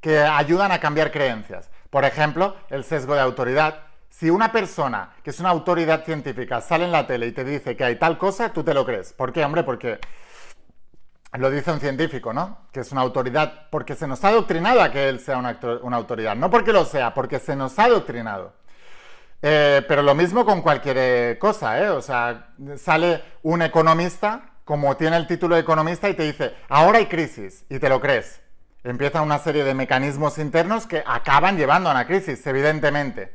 que 0.00 0.18
ayudan 0.18 0.72
a 0.72 0.80
cambiar 0.80 1.10
creencias. 1.10 1.70
Por 1.88 2.04
ejemplo, 2.04 2.56
el 2.68 2.84
sesgo 2.84 3.14
de 3.14 3.20
autoridad. 3.20 3.84
Si 4.10 4.28
una 4.28 4.52
persona 4.52 5.14
que 5.22 5.30
es 5.30 5.40
una 5.40 5.48
autoridad 5.48 6.04
científica 6.04 6.60
sale 6.60 6.84
en 6.84 6.92
la 6.92 7.06
tele 7.06 7.28
y 7.28 7.32
te 7.32 7.44
dice 7.44 7.74
que 7.74 7.84
hay 7.84 7.96
tal 7.96 8.18
cosa, 8.18 8.52
tú 8.52 8.62
te 8.62 8.74
lo 8.74 8.84
crees. 8.84 9.14
¿Por 9.14 9.32
qué, 9.32 9.42
hombre? 9.42 9.62
Porque 9.62 9.98
lo 11.38 11.50
dice 11.50 11.72
un 11.72 11.80
científico, 11.80 12.32
¿no? 12.32 12.58
Que 12.70 12.80
es 12.80 12.92
una 12.92 13.00
autoridad, 13.00 13.68
porque 13.70 13.96
se 13.96 14.06
nos 14.06 14.22
ha 14.24 14.28
adoctrinado 14.28 14.80
a 14.80 14.90
que 14.90 15.08
él 15.08 15.18
sea 15.18 15.36
una, 15.36 15.58
autoridad. 15.96 16.36
No 16.36 16.48
porque 16.48 16.72
lo 16.72 16.84
sea, 16.84 17.12
porque 17.12 17.40
se 17.40 17.56
nos 17.56 17.78
ha 17.78 17.84
adoctrinado. 17.84 18.54
Eh, 19.42 19.84
pero 19.88 20.02
lo 20.02 20.14
mismo 20.14 20.44
con 20.44 20.62
cualquier 20.62 20.96
eh, 20.98 21.38
cosa, 21.40 21.82
¿eh? 21.82 21.90
O 21.90 22.00
sea, 22.00 22.50
sale 22.76 23.22
un 23.42 23.62
economista, 23.62 24.52
como 24.64 24.96
tiene 24.96 25.16
el 25.16 25.26
título 25.26 25.56
de 25.56 25.62
economista, 25.62 26.08
y 26.08 26.14
te 26.14 26.22
dice, 26.22 26.54
ahora 26.68 26.98
hay 26.98 27.06
crisis, 27.06 27.64
y 27.68 27.78
te 27.78 27.88
lo 27.88 28.00
crees. 28.00 28.40
Empieza 28.84 29.20
una 29.20 29.38
serie 29.38 29.64
de 29.64 29.74
mecanismos 29.74 30.38
internos 30.38 30.86
que 30.86 31.02
acaban 31.04 31.56
llevando 31.56 31.88
a 31.88 31.92
una 31.92 32.06
crisis, 32.06 32.46
evidentemente. 32.46 33.34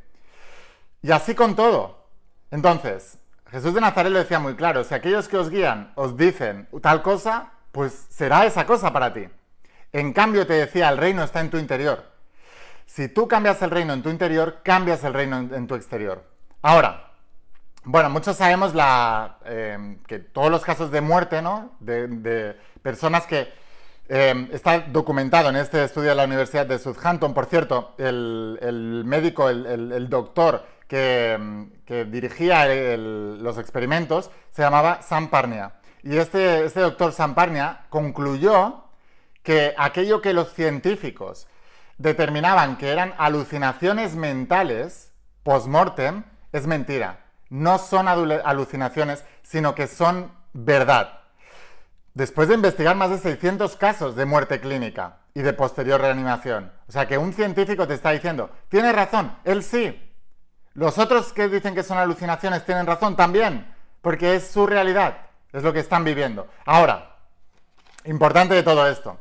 Y 1.02 1.12
así 1.12 1.36
con 1.36 1.56
todo. 1.56 2.08
Entonces, 2.52 3.20
Jesús 3.52 3.74
de 3.74 3.82
Nazaret 3.82 4.12
lo 4.12 4.20
decía 4.20 4.40
muy 4.40 4.56
claro, 4.56 4.84
si 4.84 4.94
aquellos 4.94 5.28
que 5.28 5.38
os 5.38 5.50
guían 5.50 5.92
os 5.96 6.16
dicen 6.16 6.68
tal 6.82 7.02
cosa, 7.02 7.52
pues 7.80 8.08
será 8.10 8.46
esa 8.46 8.66
cosa 8.66 8.92
para 8.92 9.14
ti. 9.14 9.26
En 9.94 10.12
cambio, 10.12 10.46
te 10.46 10.52
decía, 10.52 10.90
el 10.90 10.98
reino 10.98 11.24
está 11.24 11.40
en 11.40 11.50
tu 11.50 11.58
interior. 11.58 12.04
Si 12.86 13.08
tú 13.08 13.26
cambias 13.26 13.62
el 13.62 13.72
reino 13.72 13.94
en 13.94 14.04
tu 14.04 14.10
interior, 14.10 14.58
cambias 14.64 15.02
el 15.06 15.14
reino 15.14 15.38
en, 15.38 15.66
tu 15.66 15.76
exterior. 15.76 16.26
Ahora, 16.62 17.14
bueno, 17.86 18.10
muchos 18.10 18.36
sabemos 18.36 18.76
la, 18.76 19.38
em, 19.46 20.04
que 20.04 20.20
todos 20.20 20.52
los 20.52 20.62
casos 20.66 20.92
de 20.92 21.00
muerte, 21.00 21.42
¿no? 21.42 21.72
De, 21.80 22.58
personas 22.82 23.26
que 23.26 23.48
em, 24.10 24.50
está 24.52 24.82
documentado 24.82 25.48
en 25.48 25.56
este 25.56 25.82
estudio 25.82 26.10
de 26.10 26.16
la 26.16 26.26
Universidad 26.26 26.66
de 26.66 26.80
Southampton. 26.80 27.34
Por 27.34 27.46
cierto, 27.46 27.96
el, 27.98 29.04
médico, 29.06 29.48
el, 29.48 30.10
doctor 30.10 30.66
em, 30.90 31.72
que, 31.86 32.04
dirigía 32.04 32.68
los 32.98 33.58
experimentos 33.58 34.32
se 34.52 34.64
llamaba 34.64 35.02
Sam 35.02 35.30
Parnia. 35.30 35.79
Y 36.04 36.18
este, 36.18 36.66
este 36.66 36.80
doctor 36.80 37.12
Sam 37.12 37.36
Parnia 37.36 37.86
concluyó 37.90 38.86
que 39.44 39.74
aquello 39.78 40.22
que 40.22 40.34
los 40.34 40.54
científicos 40.54 41.48
determinaban 41.98 42.78
que 42.78 42.90
eran 42.90 43.14
alucinaciones 43.18 44.16
mentales 44.16 45.12
post-mortem 45.44 46.24
es 46.52 46.68
mentira. 46.68 47.26
No 47.50 47.78
son 47.78 48.08
alucinaciones, 48.08 49.24
sino 49.42 49.76
que 49.76 49.88
son 49.88 50.32
verdad. 50.54 51.20
Después 52.14 52.48
de 52.48 52.56
investigar 52.56 52.96
más 52.96 53.10
de 53.10 53.18
600 53.18 53.76
casos 53.76 54.16
de 54.16 54.26
muerte 54.26 54.60
clínica 54.60 55.18
y 55.34 55.42
de 55.42 55.54
posterior 55.54 56.02
reanimación. 56.02 56.72
O 56.88 56.92
sea 56.92 57.08
que 57.08 57.18
un 57.18 57.34
científico 57.34 57.88
te 57.88 57.94
está 57.94 58.12
diciendo, 58.12 58.50
tiene 58.70 58.92
razón, 58.92 59.36
él 59.44 59.64
sí. 59.64 60.06
Los 60.74 60.98
otros 60.98 61.34
que 61.34 61.50
dicen 61.50 61.76
que 61.76 61.84
son 61.84 61.98
alucinaciones 61.98 62.66
tienen 62.66 62.86
razón 62.86 63.16
también, 63.16 63.74
porque 64.02 64.36
es 64.36 64.48
su 64.48 64.66
realidad, 64.66 65.29
es 65.54 65.64
lo 65.64 65.74
que 65.74 65.80
están 65.80 66.04
viviendo. 66.04 66.48
Ahora, 66.66 67.16
importante 68.06 68.54
de 68.54 68.64
todo 68.64 68.88
esto, 68.88 69.18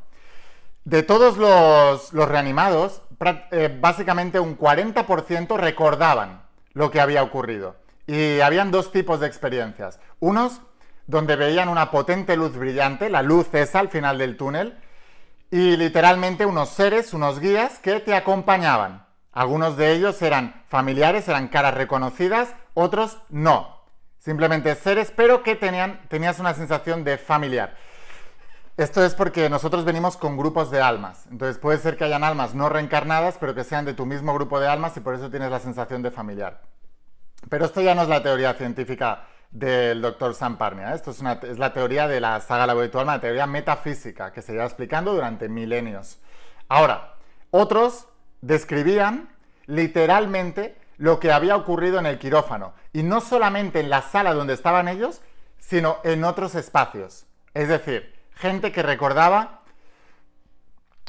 de 0.85 1.02
todos 1.02 1.37
los, 1.37 2.28
reanimados, 2.28 3.02
eh, 3.50 3.76
básicamente 3.80 4.40
un 4.40 4.56
40% 4.58 5.56
recordaban 5.56 6.42
lo 6.73 6.90
que 6.90 7.00
había 7.00 7.23
ocurrido. 7.23 7.76
Y 8.06 8.40
habían 8.40 8.70
dos 8.70 8.90
tipos 8.90 9.20
de 9.20 9.26
experiencias. 9.26 10.00
Unos 10.18 10.62
donde 11.06 11.37
veían 11.37 11.68
una 11.68 11.90
potente 11.90 12.37
luz 12.37 12.56
brillante, 12.56 13.11
la 13.11 13.23
luz 13.23 13.52
esa 13.52 13.80
al 13.80 13.88
final 13.88 14.18
del 14.18 14.37
túnel, 14.37 14.78
y 15.50 15.76
literalmente 15.76 16.47
unos 16.47 16.68
seres, 16.68 17.14
unos 17.14 17.40
guías 17.40 17.78
que 17.78 18.00
te 18.00 18.14
acompañaban. 18.14 19.06
Algunos 19.32 19.76
de 19.76 19.92
ellos 19.92 20.20
eran 20.23 20.62
familiares, 20.68 21.28
eran 21.28 21.49
caras 21.49 21.75
reconocidas, 21.75 22.54
otros 22.75 23.18
no. 23.30 23.77
Simplemente 24.18 24.75
seres, 24.75 25.12
pero 25.14 25.42
que 25.42 25.54
tenían, 25.56 26.00
tenías 26.08 26.38
una 26.38 26.54
sensación 26.54 27.04
de 27.04 27.18
familiar. 27.18 27.76
Esto 28.76 29.04
es 29.04 29.14
porque 29.14 29.50
nosotros 29.50 29.84
venimos 29.84 30.16
con 30.16 30.37
grupos 30.37 30.70
de 30.70 30.80
almas. 30.80 31.26
Entonces 31.30 31.58
puede 31.58 31.78
ser 31.78 31.96
que 31.96 32.04
hayan 32.04 32.22
almas 32.22 32.54
no 32.54 32.68
reencarnadas, 32.68 33.37
pero 33.38 33.54
que 33.54 33.64
sean 33.64 33.84
de 33.84 33.94
tu 33.94 34.06
mismo 34.06 34.32
grupo 34.34 34.60
de 34.60 34.68
almas 34.68 34.96
y 34.96 35.00
por 35.00 35.14
eso 35.14 35.30
tienes 35.30 35.50
la 35.50 35.58
sensación 35.58 36.02
de 36.02 36.12
familiar. 36.12 36.62
Pero 37.48 37.64
esto 37.64 37.80
ya 37.80 37.94
no 37.94 38.02
es 38.02 38.08
la 38.08 38.22
teoría 38.22 38.54
científica 38.54 39.25
del 39.50 40.00
doctor 40.00 40.34
Samparnia. 40.34 40.92
¿eh? 40.92 40.94
Esto 40.94 41.10
es, 41.10 41.58
la 41.58 41.72
teoría 41.72 42.06
de 42.06 42.20
la 42.20 42.40
saga 42.40 42.66
La 42.66 42.75
voz 42.75 42.90
teoría 43.20 43.46
metafísica, 43.46 44.32
que 44.32 44.42
se 44.42 44.52
lleva 44.52 44.64
explicando 44.64 45.12
durante 45.12 45.48
milenios. 45.48 46.18
Ahora, 46.68 47.14
otros 47.50 48.06
describían 48.42 49.28
literalmente 49.66 50.76
lo 50.98 51.18
que 51.18 51.32
había 51.32 51.56
ocurrido 51.56 51.98
en 51.98 52.06
el 52.06 52.18
quirófano. 52.18 52.74
Y 52.92 53.02
no 53.02 53.20
solamente 53.20 53.80
en 53.80 53.88
la 53.88 54.02
sala 54.02 54.34
donde 54.34 54.54
estaban 54.54 54.88
ellos, 54.88 55.22
sino 55.58 55.98
en 56.04 56.24
otros 56.24 56.54
espacios. 56.54 57.26
Es 57.54 57.68
decir, 57.68 58.14
gente 58.34 58.72
que 58.72 58.82
recordaba 58.82 59.60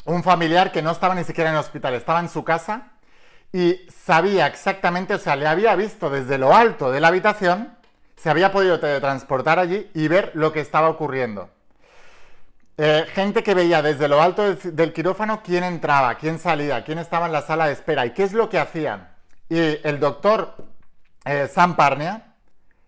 un 0.04 0.22
familiar 0.22 0.72
que 0.72 0.82
no 0.82 0.90
estaba 0.90 1.14
ni 1.14 1.24
siquiera 1.24 1.50
en 1.50 1.56
el 1.56 1.60
hospital, 1.60 1.94
estaba 1.94 2.20
en 2.20 2.28
su 2.28 2.44
casa 2.44 2.92
y 3.52 3.80
sabía 3.88 4.46
exactamente, 4.46 5.14
o 5.14 5.18
sea, 5.18 5.36
le 5.36 5.46
había 5.46 5.74
visto 5.74 6.08
desde 6.08 6.38
lo 6.38 6.54
alto 6.54 6.90
de 6.90 7.00
la 7.00 7.08
habitación, 7.08 7.76
se 8.16 8.30
había 8.30 8.52
podido 8.52 8.80
teletransportar 8.80 9.58
allí 9.58 9.90
y 9.94 10.08
ver 10.08 10.30
lo 10.34 10.52
que 10.52 10.60
estaba 10.60 10.88
ocurriendo. 10.88 11.50
Eh, 12.76 13.06
gente 13.12 13.42
que 13.42 13.54
veía 13.54 13.82
desde 13.82 14.08
lo 14.08 14.22
alto 14.22 14.54
del, 14.54 14.92
quirófano 14.92 15.42
quién 15.42 15.64
entraba, 15.64 16.14
quién 16.14 16.38
salía, 16.38 16.82
quién 16.82 16.98
estaba 16.98 17.26
en 17.26 17.32
la 17.32 17.42
sala 17.42 17.66
de 17.66 17.72
espera 17.72 18.06
y 18.06 18.12
qué 18.12 18.22
es 18.22 18.32
lo 18.32 18.48
que 18.48 18.58
hacían. 18.58 19.09
Y 19.50 19.58
el 19.58 19.98
doctor 19.98 20.54
eh, 21.24 21.48
Sam 21.52 21.76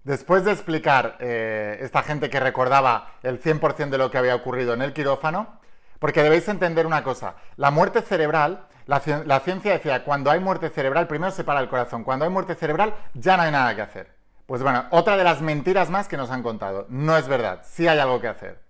Después 0.05 0.45
de 0.45 0.53
explicar 0.53 1.17
eh, 1.19 1.79
esta 1.81 2.03
gente 2.03 2.31
que 2.31 2.41
recordaba 2.41 3.09
el 3.23 3.43
100% 3.43 3.91
de 3.91 3.99
lo 3.99 4.11
que 4.11 4.19
había 4.19 4.35
ocurrido 4.37 4.73
en 4.73 4.83
el 4.83 4.93
quirófano, 4.93 5.61
porque 5.99 6.23
debéis 6.23 6.49
entender 6.49 6.87
una 6.87 7.05
cosa, 7.05 7.35
la 7.57 7.71
muerte 7.71 8.03
cerebral, 8.03 8.67
la, 8.87 9.01
ciencia 9.01 9.73
decía, 9.73 10.05
cuando 10.05 10.31
hay 10.31 10.41
muerte 10.41 10.71
cerebral, 10.71 11.07
primero 11.07 11.31
se 11.31 11.45
para 11.45 11.61
el 11.61 11.69
corazón, 11.69 12.03
cuando 12.03 12.25
hay 12.25 12.31
muerte 12.31 12.55
cerebral 12.55 12.95
ya 13.15 13.37
no 13.37 13.43
hay 13.45 13.53
nada 13.53 13.77
que 13.77 13.83
hacer. 13.83 14.13
Pues 14.47 14.63
bueno, 14.63 14.87
otra 14.91 15.17
de 15.17 15.25
las 15.25 15.41
mentiras 15.41 15.91
más 15.91 16.09
que 16.09 16.17
nos 16.17 16.31
han 16.31 16.43
contado, 16.43 16.87
no 16.89 17.17
es 17.17 17.29
verdad, 17.29 17.63
sí 17.65 17.87
hay 17.87 17.99
algo 17.99 18.21
que 18.21 18.29
hacer. 18.29 18.62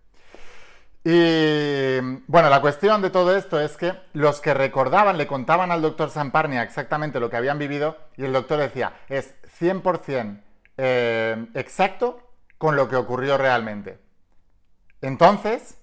Y 1.04 1.98
bueno, 2.28 2.48
la 2.48 2.60
cuestión 2.60 3.02
de 3.02 3.10
todo 3.10 3.36
esto 3.36 3.60
es 3.60 3.76
que 3.76 3.94
los 4.12 4.40
que 4.40 4.54
recordaban 4.54 5.18
le 5.18 5.26
contaban 5.26 5.72
al 5.72 5.82
doctor 5.82 6.10
Samparnia 6.10 6.62
exactamente 6.62 7.18
lo 7.18 7.28
que 7.28 7.36
habían 7.36 7.58
vivido 7.58 7.96
y 8.16 8.24
el 8.24 8.32
doctor 8.32 8.58
decía, 8.60 8.92
es 9.08 9.34
100% 9.60 10.40
eh, 10.76 11.46
exacto 11.54 12.20
con 12.56 12.76
lo 12.76 12.88
que 12.88 12.96
ocurrió 12.96 13.36
realmente. 13.36 13.98
Entonces, 15.00 15.76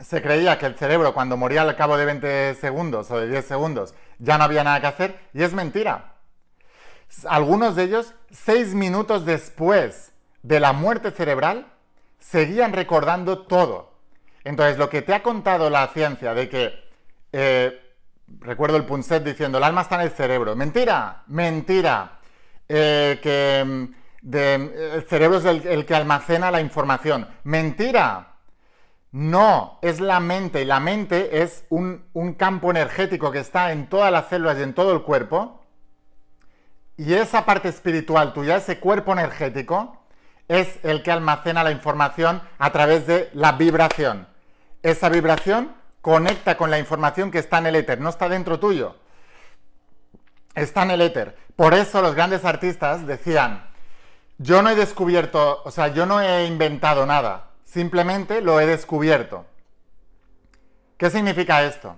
se 0.00 0.20
creía 0.20 0.58
que 0.58 0.66
el 0.66 0.74
cerebro 0.74 1.14
cuando 1.14 1.38
moría 1.38 1.62
al 1.62 1.76
cabo 1.76 1.96
de 1.96 2.04
20 2.04 2.54
segundos 2.56 3.10
o 3.10 3.18
de 3.18 3.28
10 3.28 3.46
segundos 3.46 3.94
ya 4.18 4.36
no 4.36 4.44
había 4.44 4.64
nada 4.64 4.80
que 4.80 4.86
hacer 4.88 5.20
y 5.32 5.42
es 5.42 5.54
mentira. 5.54 6.16
Algunos 7.28 7.76
de 7.76 7.84
ellos, 7.84 8.14
seis 8.30 8.74
minutos 8.74 9.24
después 9.24 10.12
de 10.42 10.60
la 10.60 10.72
muerte 10.72 11.10
cerebral, 11.10 11.72
seguían 12.18 12.72
recordando 12.72 13.46
todo. 13.46 13.93
Entonces, 14.44 14.78
lo 14.78 14.90
que 14.90 15.02
te 15.02 15.14
ha 15.14 15.22
contado 15.22 15.70
la 15.70 15.88
ciencia 15.88 16.34
de 16.34 16.48
que, 16.48 16.84
eh, 17.32 17.80
recuerdo 18.40 18.76
el 18.76 18.84
Punset 18.84 19.24
diciendo, 19.24 19.58
el 19.58 19.64
alma 19.64 19.80
está 19.82 19.96
en 19.96 20.02
el 20.02 20.10
cerebro, 20.10 20.54
mentira, 20.54 21.24
mentira, 21.28 22.20
eh, 22.68 23.18
que 23.22 23.64
mm, 23.64 24.04
el 24.32 25.04
cerebro 25.08 25.38
es 25.38 25.44
el, 25.44 25.86
que 25.86 25.94
almacena 25.94 26.50
la 26.50 26.60
información. 26.60 27.26
Mentira. 27.44 28.30
No, 29.12 29.78
es 29.80 30.00
la 30.00 30.18
mente 30.18 30.62
y 30.62 30.64
la 30.64 30.80
mente 30.80 31.42
es 31.42 31.64
un, 31.68 32.04
un 32.14 32.34
campo 32.34 32.70
energético 32.70 33.30
que 33.30 33.38
está 33.38 33.70
en 33.70 33.88
todas 33.88 34.10
las 34.10 34.28
células 34.28 34.58
y 34.58 34.62
en 34.62 34.74
todo 34.74 34.92
el 34.92 35.02
cuerpo. 35.02 35.62
Y 36.96 37.14
esa 37.14 37.44
parte 37.44 37.68
espiritual 37.68 38.32
tuya, 38.32 38.56
ese 38.56 38.80
cuerpo 38.80 39.12
energético, 39.12 40.04
es 40.48 40.78
el 40.82 41.02
que 41.02 41.12
almacena 41.12 41.62
la 41.62 41.70
información 41.70 42.42
a 42.58 42.72
través 42.72 43.06
de 43.06 43.30
la 43.34 43.52
vibración. 43.52 44.33
Esa 44.84 45.08
vibración 45.08 45.74
conecta 46.02 46.58
con 46.58 46.70
la 46.70 46.78
información 46.78 47.30
que 47.30 47.38
está 47.38 47.56
en 47.56 47.66
el 47.66 47.76
éter, 47.76 48.02
no 48.02 48.10
está 48.10 48.28
dentro 48.28 48.60
tuyo. 48.60 48.96
Está 50.54 50.82
en 50.82 50.90
el 50.90 51.00
éter. 51.00 51.38
Por 51.56 51.72
eso 51.72 52.02
los 52.02 52.14
grandes 52.14 52.44
artistas 52.44 53.06
decían, 53.06 53.66
yo 54.36 54.60
no 54.60 54.68
he 54.68 54.74
descubierto, 54.74 55.62
o 55.64 55.70
sea, 55.70 55.88
yo 55.88 56.04
no 56.04 56.20
he 56.20 56.44
inventado 56.44 57.06
nada, 57.06 57.52
simplemente 57.64 58.42
lo 58.42 58.60
he 58.60 58.66
descubierto. 58.66 59.46
¿Qué 60.98 61.08
significa 61.08 61.62
esto? 61.62 61.96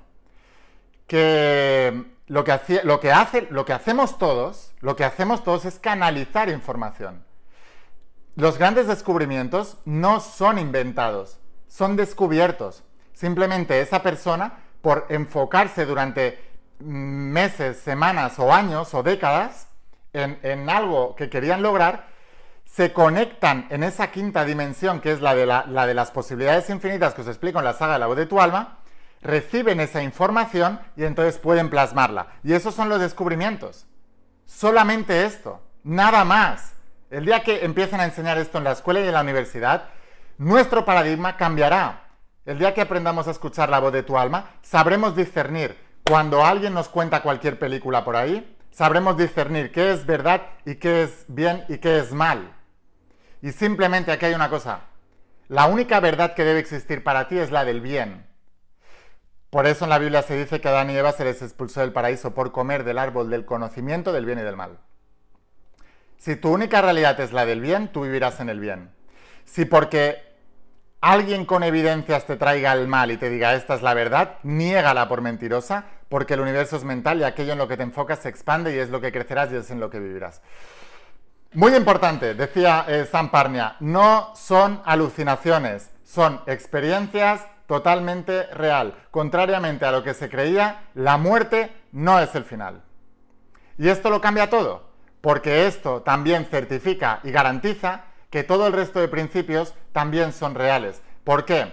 Que 1.09 2.05
lo 2.29 2.45
que, 2.45 2.81
lo 2.85 3.01
que, 3.01 3.73
hacemos 3.73 4.17
todos, 4.17 4.73
lo 4.81 4.95
que 4.95 5.03
hacemos 5.03 5.43
todos 5.43 5.65
es 5.65 5.81
canalizar 5.81 6.51
información. 6.51 7.25
Los 8.37 8.59
grandes 8.59 8.87
descubrimientos 8.87 9.79
no 9.85 10.21
son 10.21 10.61
inventados, 10.61 11.41
son 11.69 11.97
descubiertos. 11.97 12.85
Simplemente 13.13 13.81
esa 13.81 14.03
persona, 14.03 14.59
por 14.83 15.07
enfocarse 15.09 15.87
durante 15.87 16.39
meses, 16.79 17.79
semanas 17.79 18.39
o 18.39 18.53
años 18.53 18.93
o 18.95 19.03
décadas 19.03 19.69
en, 20.13 20.39
en 20.43 20.69
algo 20.69 21.17
que 21.17 21.31
querían 21.31 21.63
lograr, 21.63 22.17
se 22.77 22.93
conectan 22.93 23.67
en 23.71 23.83
esa 23.83 24.11
quinta 24.11 24.45
dimensión, 24.45 25.01
que 25.01 25.13
es 25.13 25.21
la 25.23 25.35
de, 25.35 25.47
la, 25.47 25.87
de 25.87 25.95
las 25.95 26.11
posibilidades 26.11 26.69
infinitas 26.69 27.15
que 27.15 27.23
os 27.23 27.29
explico 27.29 27.59
en 27.59 27.65
la 27.65 27.73
saga 27.73 27.99
la 27.99 28.07
voz 28.07 28.17
de 28.17 28.27
tu 28.27 28.41
alma, 28.41 28.79
reciben 29.23 29.81
esa 29.81 30.03
información 30.03 30.81
y 30.97 31.05
entonces 31.05 31.39
pueden 31.39 31.71
plasmarla. 31.71 32.27
Y 32.43 32.53
esos 32.53 32.75
son 32.75 32.89
los 32.89 33.01
descubrimientos. 33.01 33.87
Solamente 34.45 35.25
esto, 35.25 35.63
nada 35.85 36.25
más. 36.25 36.75
El 37.09 37.25
día 37.25 37.43
que 37.43 37.65
empiecen 37.65 38.01
a 38.01 38.05
enseñar 38.05 38.37
esto 38.37 38.59
en 38.59 38.65
la 38.65 38.73
escuela 38.73 39.01
y 39.01 39.07
en 39.07 39.15
la 39.15 39.23
universidad, 39.23 39.89
nuestro 40.39 40.85
paradigma 40.85 41.37
cambiará. 41.37 42.11
El 42.45 42.59
día 42.59 42.75
que 42.75 42.81
aprendamos 42.81 43.27
a 43.27 43.33
escuchar 43.33 43.69
la 43.69 43.81
voz 43.81 43.93
de 43.93 44.03
tu 44.03 44.17
alma, 44.17 44.51
sabremos 44.63 45.17
discernir 45.17 45.77
cuando 46.09 46.45
alguien 46.45 46.73
nos 46.73 46.89
cuenta 46.89 47.23
cualquier 47.23 47.59
película 47.59 48.05
por 48.05 48.15
ahí, 48.15 48.57
sabremos 48.71 49.17
discernir 49.17 49.73
qué 49.73 49.91
es 49.91 50.07
verdad 50.07 50.43
y 50.65 50.77
qué 50.77 51.03
es 51.03 51.25
bien 51.27 51.65
y 51.69 51.79
qué 51.79 51.99
es 51.99 52.13
mal. 52.13 52.55
Y 53.43 53.51
simplemente 53.51 54.13
aquí 54.13 54.27
hay 54.27 54.35
una 54.35 54.49
cosa. 54.49 54.83
La 55.49 55.67
única 55.67 55.99
verdad 55.99 56.35
que 56.35 56.45
debe 56.45 56.61
existir 56.61 57.03
para 57.03 57.27
ti 57.27 57.39
es 57.39 57.51
la 57.51 57.65
del 57.65 57.81
bien. 57.81 58.27
Por 59.51 59.67
eso 59.67 59.85
en 59.85 59.91
la 59.91 59.99
Biblia 59.99 60.23
se 60.23 60.37
dice 60.37 60.61
que 60.61 60.69
Adán 60.69 60.91
y 60.91 60.97
Eva 60.97 61.13
se 61.13 61.25
les 61.25 61.43
expulsó 61.43 61.81
del 61.81 61.93
paraíso 61.93 62.35
por 62.35 62.53
comer 62.53 62.85
del 62.85 62.99
árbol 62.99 63.31
del 63.31 63.45
conocimiento 63.45 64.13
del 64.13 64.27
bien 64.27 64.39
y 64.39 64.43
del 64.43 64.57
mal. 64.57 64.79
Si 66.19 66.37
tu 66.37 66.53
única 66.53 66.83
realidad 66.83 67.19
es 67.21 67.33
la 67.33 67.47
del 67.47 67.61
bien, 67.61 67.89
tú 67.89 68.03
vivirás 68.03 68.41
en 68.41 68.49
el 68.49 68.61
bien. 68.61 68.91
Si 69.45 69.65
porque 69.65 70.26
alguien 71.01 71.45
con 71.45 71.63
evidencias 71.63 72.27
te 72.27 72.37
traiga 72.37 72.73
el 72.73 72.89
mal 72.89 73.11
y 73.11 73.17
te 73.17 73.31
diga 73.31 73.55
esta 73.55 73.75
es 73.75 73.83
la 73.83 73.95
verdad, 73.95 74.39
niégala 74.43 75.09
por 75.09 75.21
mentirosa, 75.21 75.85
porque 76.09 76.35
el 76.35 76.41
universo 76.41 76.77
es 76.77 76.85
mental 76.85 77.19
y 77.19 77.25
aquello 77.25 77.53
en 77.53 77.59
lo 77.59 77.69
que 77.69 77.77
te 77.77 77.83
enfocas 77.83 78.21
se 78.21 78.29
expande 78.29 78.75
y 78.75 78.79
es 78.79 78.91
lo 78.91 79.01
que 79.01 79.13
crecerás 79.13 79.53
y 79.53 79.57
es 79.57 79.71
en 79.71 79.81
lo 79.81 79.91
que 79.91 79.99
vivirás. 79.99 80.41
Muy 81.53 81.75
importante, 81.75 82.35
decía 82.35 82.85
eh, 82.89 83.07
Sam 83.11 83.31
Parnia, 83.31 83.77
no 83.81 84.33
son 84.35 84.83
alucinaciones, 84.85 85.91
son 86.05 86.41
experiencias 86.47 87.47
totalmente 87.67 88.47
real. 88.49 88.95
Contrariamente 89.11 89.85
a 89.85 89.93
lo 89.93 90.03
que 90.03 90.15
se 90.15 90.29
creía, 90.29 90.89
la 90.95 91.17
muerte 91.17 91.73
no 91.93 92.21
es 92.21 92.35
el 92.35 92.45
final. 92.45 92.83
Y 93.79 93.89
esto 93.89 94.11
lo 94.11 94.21
cambia 94.21 94.51
todo, 94.51 94.91
porque 95.21 95.67
esto 95.67 96.03
también 96.03 96.47
certifica 96.47 97.21
y 97.23 97.31
garantiza 97.31 98.06
que 98.31 98.45
todo 98.45 98.67
el 98.67 98.73
resto 98.73 99.01
de 99.01 99.09
principios 99.09 99.75
también 99.93 100.33
son 100.33 100.55
reales. 100.55 101.03
¿Por 101.25 101.45
qué? 101.45 101.73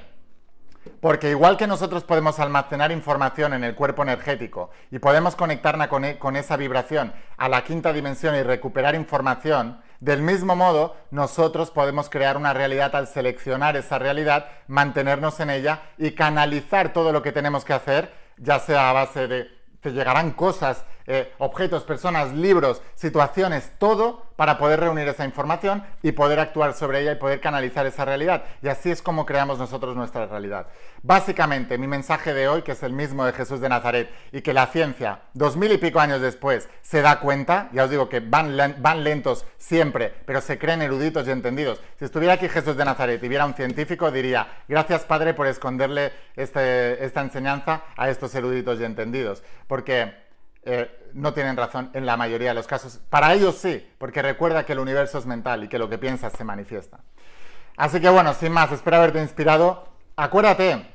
Porque 1.00 1.30
igual 1.30 1.58
que 1.58 1.68
nosotros 1.68 2.04
podemos 2.04 2.40
almacenar 2.40 2.92
información 2.92 3.54
en 3.54 3.64
el 3.64 3.76
cuerpo 3.76 4.04
energético 4.04 4.70
y 4.92 5.00
podemos 5.00 5.36
conectarla 5.36 5.88
con, 5.88 6.04
e, 6.04 6.18
con, 6.20 6.36
esa 6.36 6.58
vibración 6.58 7.14
a 7.38 7.48
la 7.48 7.64
quinta 7.64 7.94
dimensión 7.94 8.36
y 8.36 8.44
recuperar 8.44 8.96
información, 8.96 9.82
del 10.02 10.22
mismo 10.22 10.56
modo 10.56 10.98
nosotros 11.12 11.72
podemos 11.72 12.10
crear 12.10 12.36
una 12.36 12.54
realidad 12.54 12.96
al 12.96 13.08
seleccionar 13.08 13.78
esa 13.78 13.98
realidad, 13.98 14.48
mantenernos 14.68 15.40
en 15.40 15.50
ella 15.50 15.84
y 15.98 16.12
canalizar 16.12 16.92
todo 16.92 17.14
lo 17.14 17.22
que 17.22 17.32
tenemos 17.32 17.64
que 17.64 17.74
hacer, 17.74 18.14
ya 18.38 18.60
sea 18.60 18.90
a 18.90 18.94
base 18.94 19.28
de 19.28 19.64
te 19.84 19.92
llegarán 19.92 20.32
cosas, 20.32 20.86
eh, 21.08 21.34
objetos, 21.38 21.84
personas, 21.84 22.32
libros, 22.34 22.82
situaciones, 22.96 23.72
todo 23.78 24.24
para 24.36 24.58
poder 24.58 24.80
reunir 24.80 25.08
esa 25.08 25.26
información 25.26 25.84
y 26.02 26.14
poder 26.14 26.40
actuar 26.40 26.74
sobre 26.74 27.02
ella 27.02 27.14
y 27.14 27.16
poder 27.16 27.40
canalizar 27.40 27.86
esa 27.86 28.06
realidad. 28.06 28.44
Y 28.62 28.68
así 28.68 28.90
es 28.92 29.02
como 29.02 29.26
creamos 29.26 29.60
nosotros 29.60 29.96
nuestra 29.96 30.26
realidad. 30.26 30.68
Básicamente, 31.02 31.78
mi 31.78 31.88
mensaje 31.88 32.34
de 32.34 32.48
hoy, 32.48 32.62
que 32.62 32.72
es 32.72 32.84
el 32.84 32.94
mismo 32.94 33.26
de 33.26 33.34
Jesús 33.34 33.60
de 33.60 33.70
Nazaret, 33.70 34.10
y 34.32 34.42
que 34.42 34.54
la 34.54 34.68
ciencia, 34.68 35.20
dos 35.34 35.56
mil 35.58 35.72
y 35.72 35.78
pico 35.78 36.00
años 36.00 36.22
después, 36.22 36.70
se 36.82 37.02
da 37.02 37.20
cuenta, 37.20 37.70
ya 37.74 37.84
os 37.84 37.90
digo 37.90 38.10
que 38.10 38.22
van, 38.22 38.58
van 38.80 39.04
lentos 39.04 39.46
siempre, 39.58 40.14
pero 40.26 40.42
se 40.42 40.58
creen 40.58 40.82
eruditos 40.82 41.28
y 41.28 41.32
entendidos. 41.32 41.82
Si 42.00 42.06
estuviera 42.06 42.34
aquí 42.34 42.48
Jesús 42.50 42.78
de 42.78 42.86
Nazaret 42.86 43.24
y 43.24 43.28
viera 43.28 43.46
un 43.46 43.54
científico, 43.54 44.12
diría, 44.12 44.48
gracias 44.68 45.04
Padre 45.04 45.34
por 45.34 45.48
esconderle 45.48 46.12
este, 46.36 47.04
esta 47.04 47.22
enseñanza 47.22 47.84
a 47.98 48.10
estos 48.10 48.34
eruditos 48.36 48.80
y 48.80 48.86
entendidos. 48.86 49.44
Porque 49.68 50.23
eh, 50.66 51.10
no 51.14 51.34
tienen 51.34 51.58
razón 51.58 51.90
en 51.94 52.06
la 52.06 52.18
mayoría 52.18 52.50
de 52.50 52.56
los 52.56 52.68
casos. 52.68 53.00
Para 53.10 53.34
ellos 53.34 53.56
sí, 53.56 53.88
porque 53.98 54.22
recuerda 54.22 54.66
que 54.66 54.74
el 54.74 54.80
universo 54.80 55.18
es 55.18 55.26
mental 55.26 55.64
y 55.64 55.68
que 55.68 55.80
lo 55.80 55.90
que 55.90 55.98
piensas 55.98 56.34
se 56.34 56.44
manifiesta. 56.44 57.00
Así 57.78 58.00
que 58.00 58.10
bueno, 58.10 58.34
sin 58.34 58.52
más, 58.52 58.72
espero 58.72 58.98
haberte 58.98 59.22
inspirado. 59.22 59.88
Acuérdate, 60.16 60.86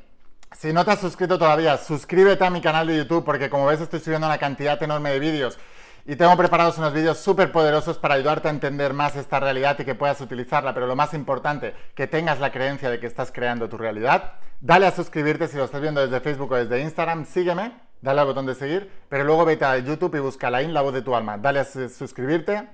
si 0.57 0.73
no 0.73 0.85
te 0.85 0.93
has 0.93 1.01
suscrito 1.01 1.39
todavía, 1.39 1.77
suscríbete 1.77 2.45
a 2.45 2.51
mi 2.51 2.61
canal 2.61 2.87
de 2.87 2.97
YouTube 2.97 3.25
porque 3.25 3.51
como 3.51 3.67
ves 3.67 3.81
estoy 3.81 4.01
subiendo 4.01 4.27
una 4.27 4.39
cantidad 4.39 4.83
enorme 4.83 5.11
de 5.11 5.19
vídeos 5.19 5.59
y 6.07 6.17
tengo 6.17 6.35
preparados 6.39 6.79
unos 6.79 6.95
vídeos 6.95 7.19
súper 7.19 7.53
poderosos 7.53 7.99
para 7.99 8.15
ayudarte 8.15 8.49
a 8.49 8.51
entender 8.51 8.95
más 8.95 9.15
esta 9.15 9.41
realidad 9.41 9.79
y 9.79 9.85
que 9.85 9.95
puedas 9.95 10.21
utilizarla, 10.23 10.73
pero 10.73 10.87
lo 10.87 10.97
más 10.97 11.13
importante, 11.13 11.75
que 11.95 12.07
tengas 12.07 12.41
la 12.41 12.51
creencia 12.51 12.89
de 12.89 12.99
que 12.99 13.07
estás 13.07 13.31
creando 13.31 13.69
tu 13.69 13.77
realidad. 13.77 14.33
Dale 14.61 14.87
a 14.87 14.91
suscribirte 14.91 15.49
si 15.49 15.59
lo 15.59 15.65
estás 15.65 15.83
viendo 15.83 16.01
desde 16.01 16.21
Facebook 16.21 16.53
o 16.53 16.57
desde 16.57 16.81
Instagram, 16.81 17.27
sígueme, 17.27 17.73
dale 18.01 18.21
al 18.21 18.27
botón 18.27 18.47
de 18.47 18.55
seguir, 18.55 18.91
pero 19.09 19.25
luego 19.25 19.45
vete 19.45 19.65
a 19.65 19.79
YouTube 19.79 20.15
y 20.17 20.21
busca 20.21 20.51
la 20.51 20.83
voz 20.83 20.95
de 20.95 21.03
tu 21.03 21.15
alma. 21.15 21.39
Dale 21.39 21.61
a 21.61 21.65
suscribirte, 21.65 22.69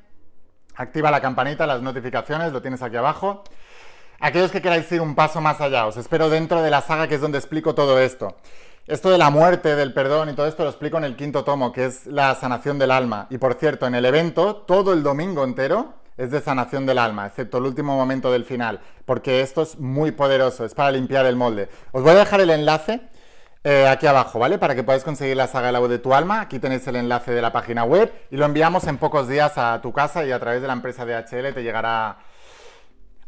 activa 0.76 1.10
la 1.10 1.20
campanita, 1.20 1.66
las 1.66 1.82
notificaciones, 1.82 2.52
lo 2.52 2.62
tienes 2.62 2.82
aquí 2.82 2.96
abajo. 2.96 3.44
Aquellos 4.20 4.50
que 4.50 4.62
queráis 4.62 4.90
ir 4.92 5.00
un 5.00 5.14
paso 5.14 5.40
más 5.40 5.60
allá, 5.60 5.86
os 5.86 5.96
espero 5.96 6.30
dentro 6.30 6.62
de 6.62 6.70
la 6.70 6.80
saga 6.80 7.08
que 7.08 7.16
es 7.16 7.20
donde 7.20 7.38
explico 7.38 7.74
todo 7.74 7.98
esto. 7.98 8.36
Esto 8.86 9.10
de 9.10 9.18
la 9.18 9.30
muerte, 9.30 9.76
del 9.76 9.94
perdón 9.94 10.28
y 10.28 10.34
todo 10.34 10.46
esto 10.46 10.62
lo 10.62 10.68
explico 10.68 10.98
en 10.98 11.04
el 11.04 11.16
quinto 11.16 11.42
tomo, 11.42 11.72
que 11.72 11.86
es 11.86 12.06
la 12.06 12.34
sanación 12.34 12.78
del 12.78 12.90
alma. 12.90 13.26
Y 13.30 13.38
por 13.38 13.54
cierto, 13.54 13.86
en 13.86 13.94
el 13.94 14.04
evento, 14.04 14.56
todo 14.56 14.92
el 14.92 15.02
domingo 15.02 15.42
entero 15.42 15.94
es 16.16 16.30
de 16.30 16.40
sanación 16.40 16.86
del 16.86 16.98
alma, 16.98 17.26
excepto 17.26 17.58
el 17.58 17.64
último 17.64 17.96
momento 17.96 18.30
del 18.30 18.44
final, 18.44 18.80
porque 19.04 19.40
esto 19.40 19.62
es 19.62 19.80
muy 19.80 20.12
poderoso, 20.12 20.64
es 20.64 20.74
para 20.74 20.92
limpiar 20.92 21.26
el 21.26 21.34
molde. 21.34 21.68
Os 21.92 22.02
voy 22.02 22.12
a 22.12 22.16
dejar 22.16 22.40
el 22.40 22.50
enlace 22.50 23.00
eh, 23.66 23.88
aquí 23.88 24.06
abajo, 24.06 24.38
¿vale? 24.38 24.58
Para 24.58 24.74
que 24.74 24.82
podáis 24.82 25.04
conseguir 25.04 25.38
la 25.38 25.46
saga 25.46 25.72
la 25.72 25.78
voz 25.78 25.88
de 25.88 25.98
tu 25.98 26.12
alma. 26.12 26.42
Aquí 26.42 26.58
tenéis 26.58 26.86
el 26.86 26.96
enlace 26.96 27.32
de 27.32 27.40
la 27.40 27.50
página 27.50 27.84
web 27.84 28.12
y 28.30 28.36
lo 28.36 28.44
enviamos 28.44 28.86
en 28.86 28.98
pocos 28.98 29.26
días 29.26 29.56
a 29.56 29.80
tu 29.80 29.90
casa 29.90 30.22
y 30.22 30.32
a 30.32 30.38
través 30.38 30.60
de 30.60 30.66
la 30.66 30.74
empresa 30.74 31.06
DHL 31.06 31.54
te 31.54 31.62
llegará 31.62 32.18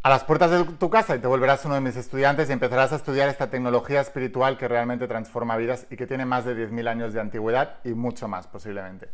a 0.03 0.11
las 0.11 0.25
puertas 0.25 0.51
de 0.51 0.62
tu 0.64 0.90
casa 0.90 1.16
y 1.16 1.20
te 1.20 1.27
volverás 1.27 1.64
uno 1.64 1.75
de 1.75 1.81
mis 1.81 1.96
estudiantes 1.96 2.51
y 2.51 2.53
empezarás 2.53 2.92
a 2.92 2.96
estudiar 2.96 3.31
esta 3.31 3.49
tecnología 3.49 4.03
espiritual 4.03 4.59
que 4.59 4.68
realmente 4.68 5.09
transforma 5.09 5.57
vidas 5.57 5.87
y 5.90 5.96
que 5.96 6.07
tiene 6.07 6.27
más 6.27 6.44
de 6.44 6.55
10.000 6.55 6.87
años 6.87 7.14
de 7.14 7.20
antigüedad 7.20 7.79
y 7.83 7.94
mucho 7.94 8.29
más 8.29 8.46
posiblemente. 8.46 9.09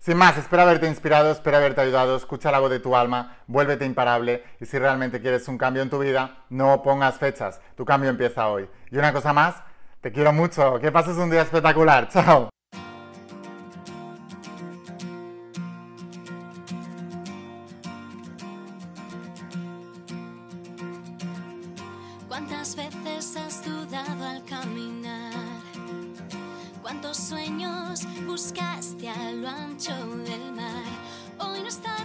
Sin 0.00 0.16
más, 0.16 0.36
espero 0.36 0.62
haberte 0.62 0.88
inspirado, 0.88 1.30
espero 1.30 1.58
haberte 1.58 1.80
ayudado, 1.80 2.16
escucha 2.16 2.50
la 2.50 2.58
voz 2.58 2.70
de 2.70 2.80
tu 2.80 2.96
alma, 2.96 3.38
vuélvete 3.46 3.84
imparable 3.84 4.42
y 4.60 4.66
si 4.66 4.78
realmente 4.78 5.20
quieres 5.20 5.46
un 5.46 5.58
cambio 5.58 5.82
en 5.82 5.90
tu 5.90 6.00
vida, 6.00 6.44
no 6.50 6.82
pongas 6.82 7.18
fechas, 7.18 7.60
tu 7.76 7.84
cambio 7.84 8.10
empieza 8.10 8.48
hoy. 8.48 8.68
Y 8.90 8.98
una 8.98 9.12
cosa 9.12 9.32
más, 9.32 9.62
te 10.06 10.12
quiero 10.12 10.32
mucho, 10.32 10.78
que 10.78 10.92
pases 10.92 11.16
un 11.16 11.28
día 11.28 11.42
espectacular, 11.42 12.08
chao. 12.08 12.48
¿Cuántas 22.28 22.76
veces 22.76 23.36
has 23.36 23.64
dudado 23.64 24.24
al 24.24 24.44
caminar? 24.44 25.32
¿Cuántos 26.80 27.16
sueños 27.16 28.06
buscaste 28.28 29.08
a 29.08 29.32
lo 29.32 29.48
ancho 29.48 29.92
del 30.18 30.52
mar? 30.52 30.84
Hoy 31.40 31.62
no 31.62 31.66
es 31.66 31.82
tarde, 31.82 31.95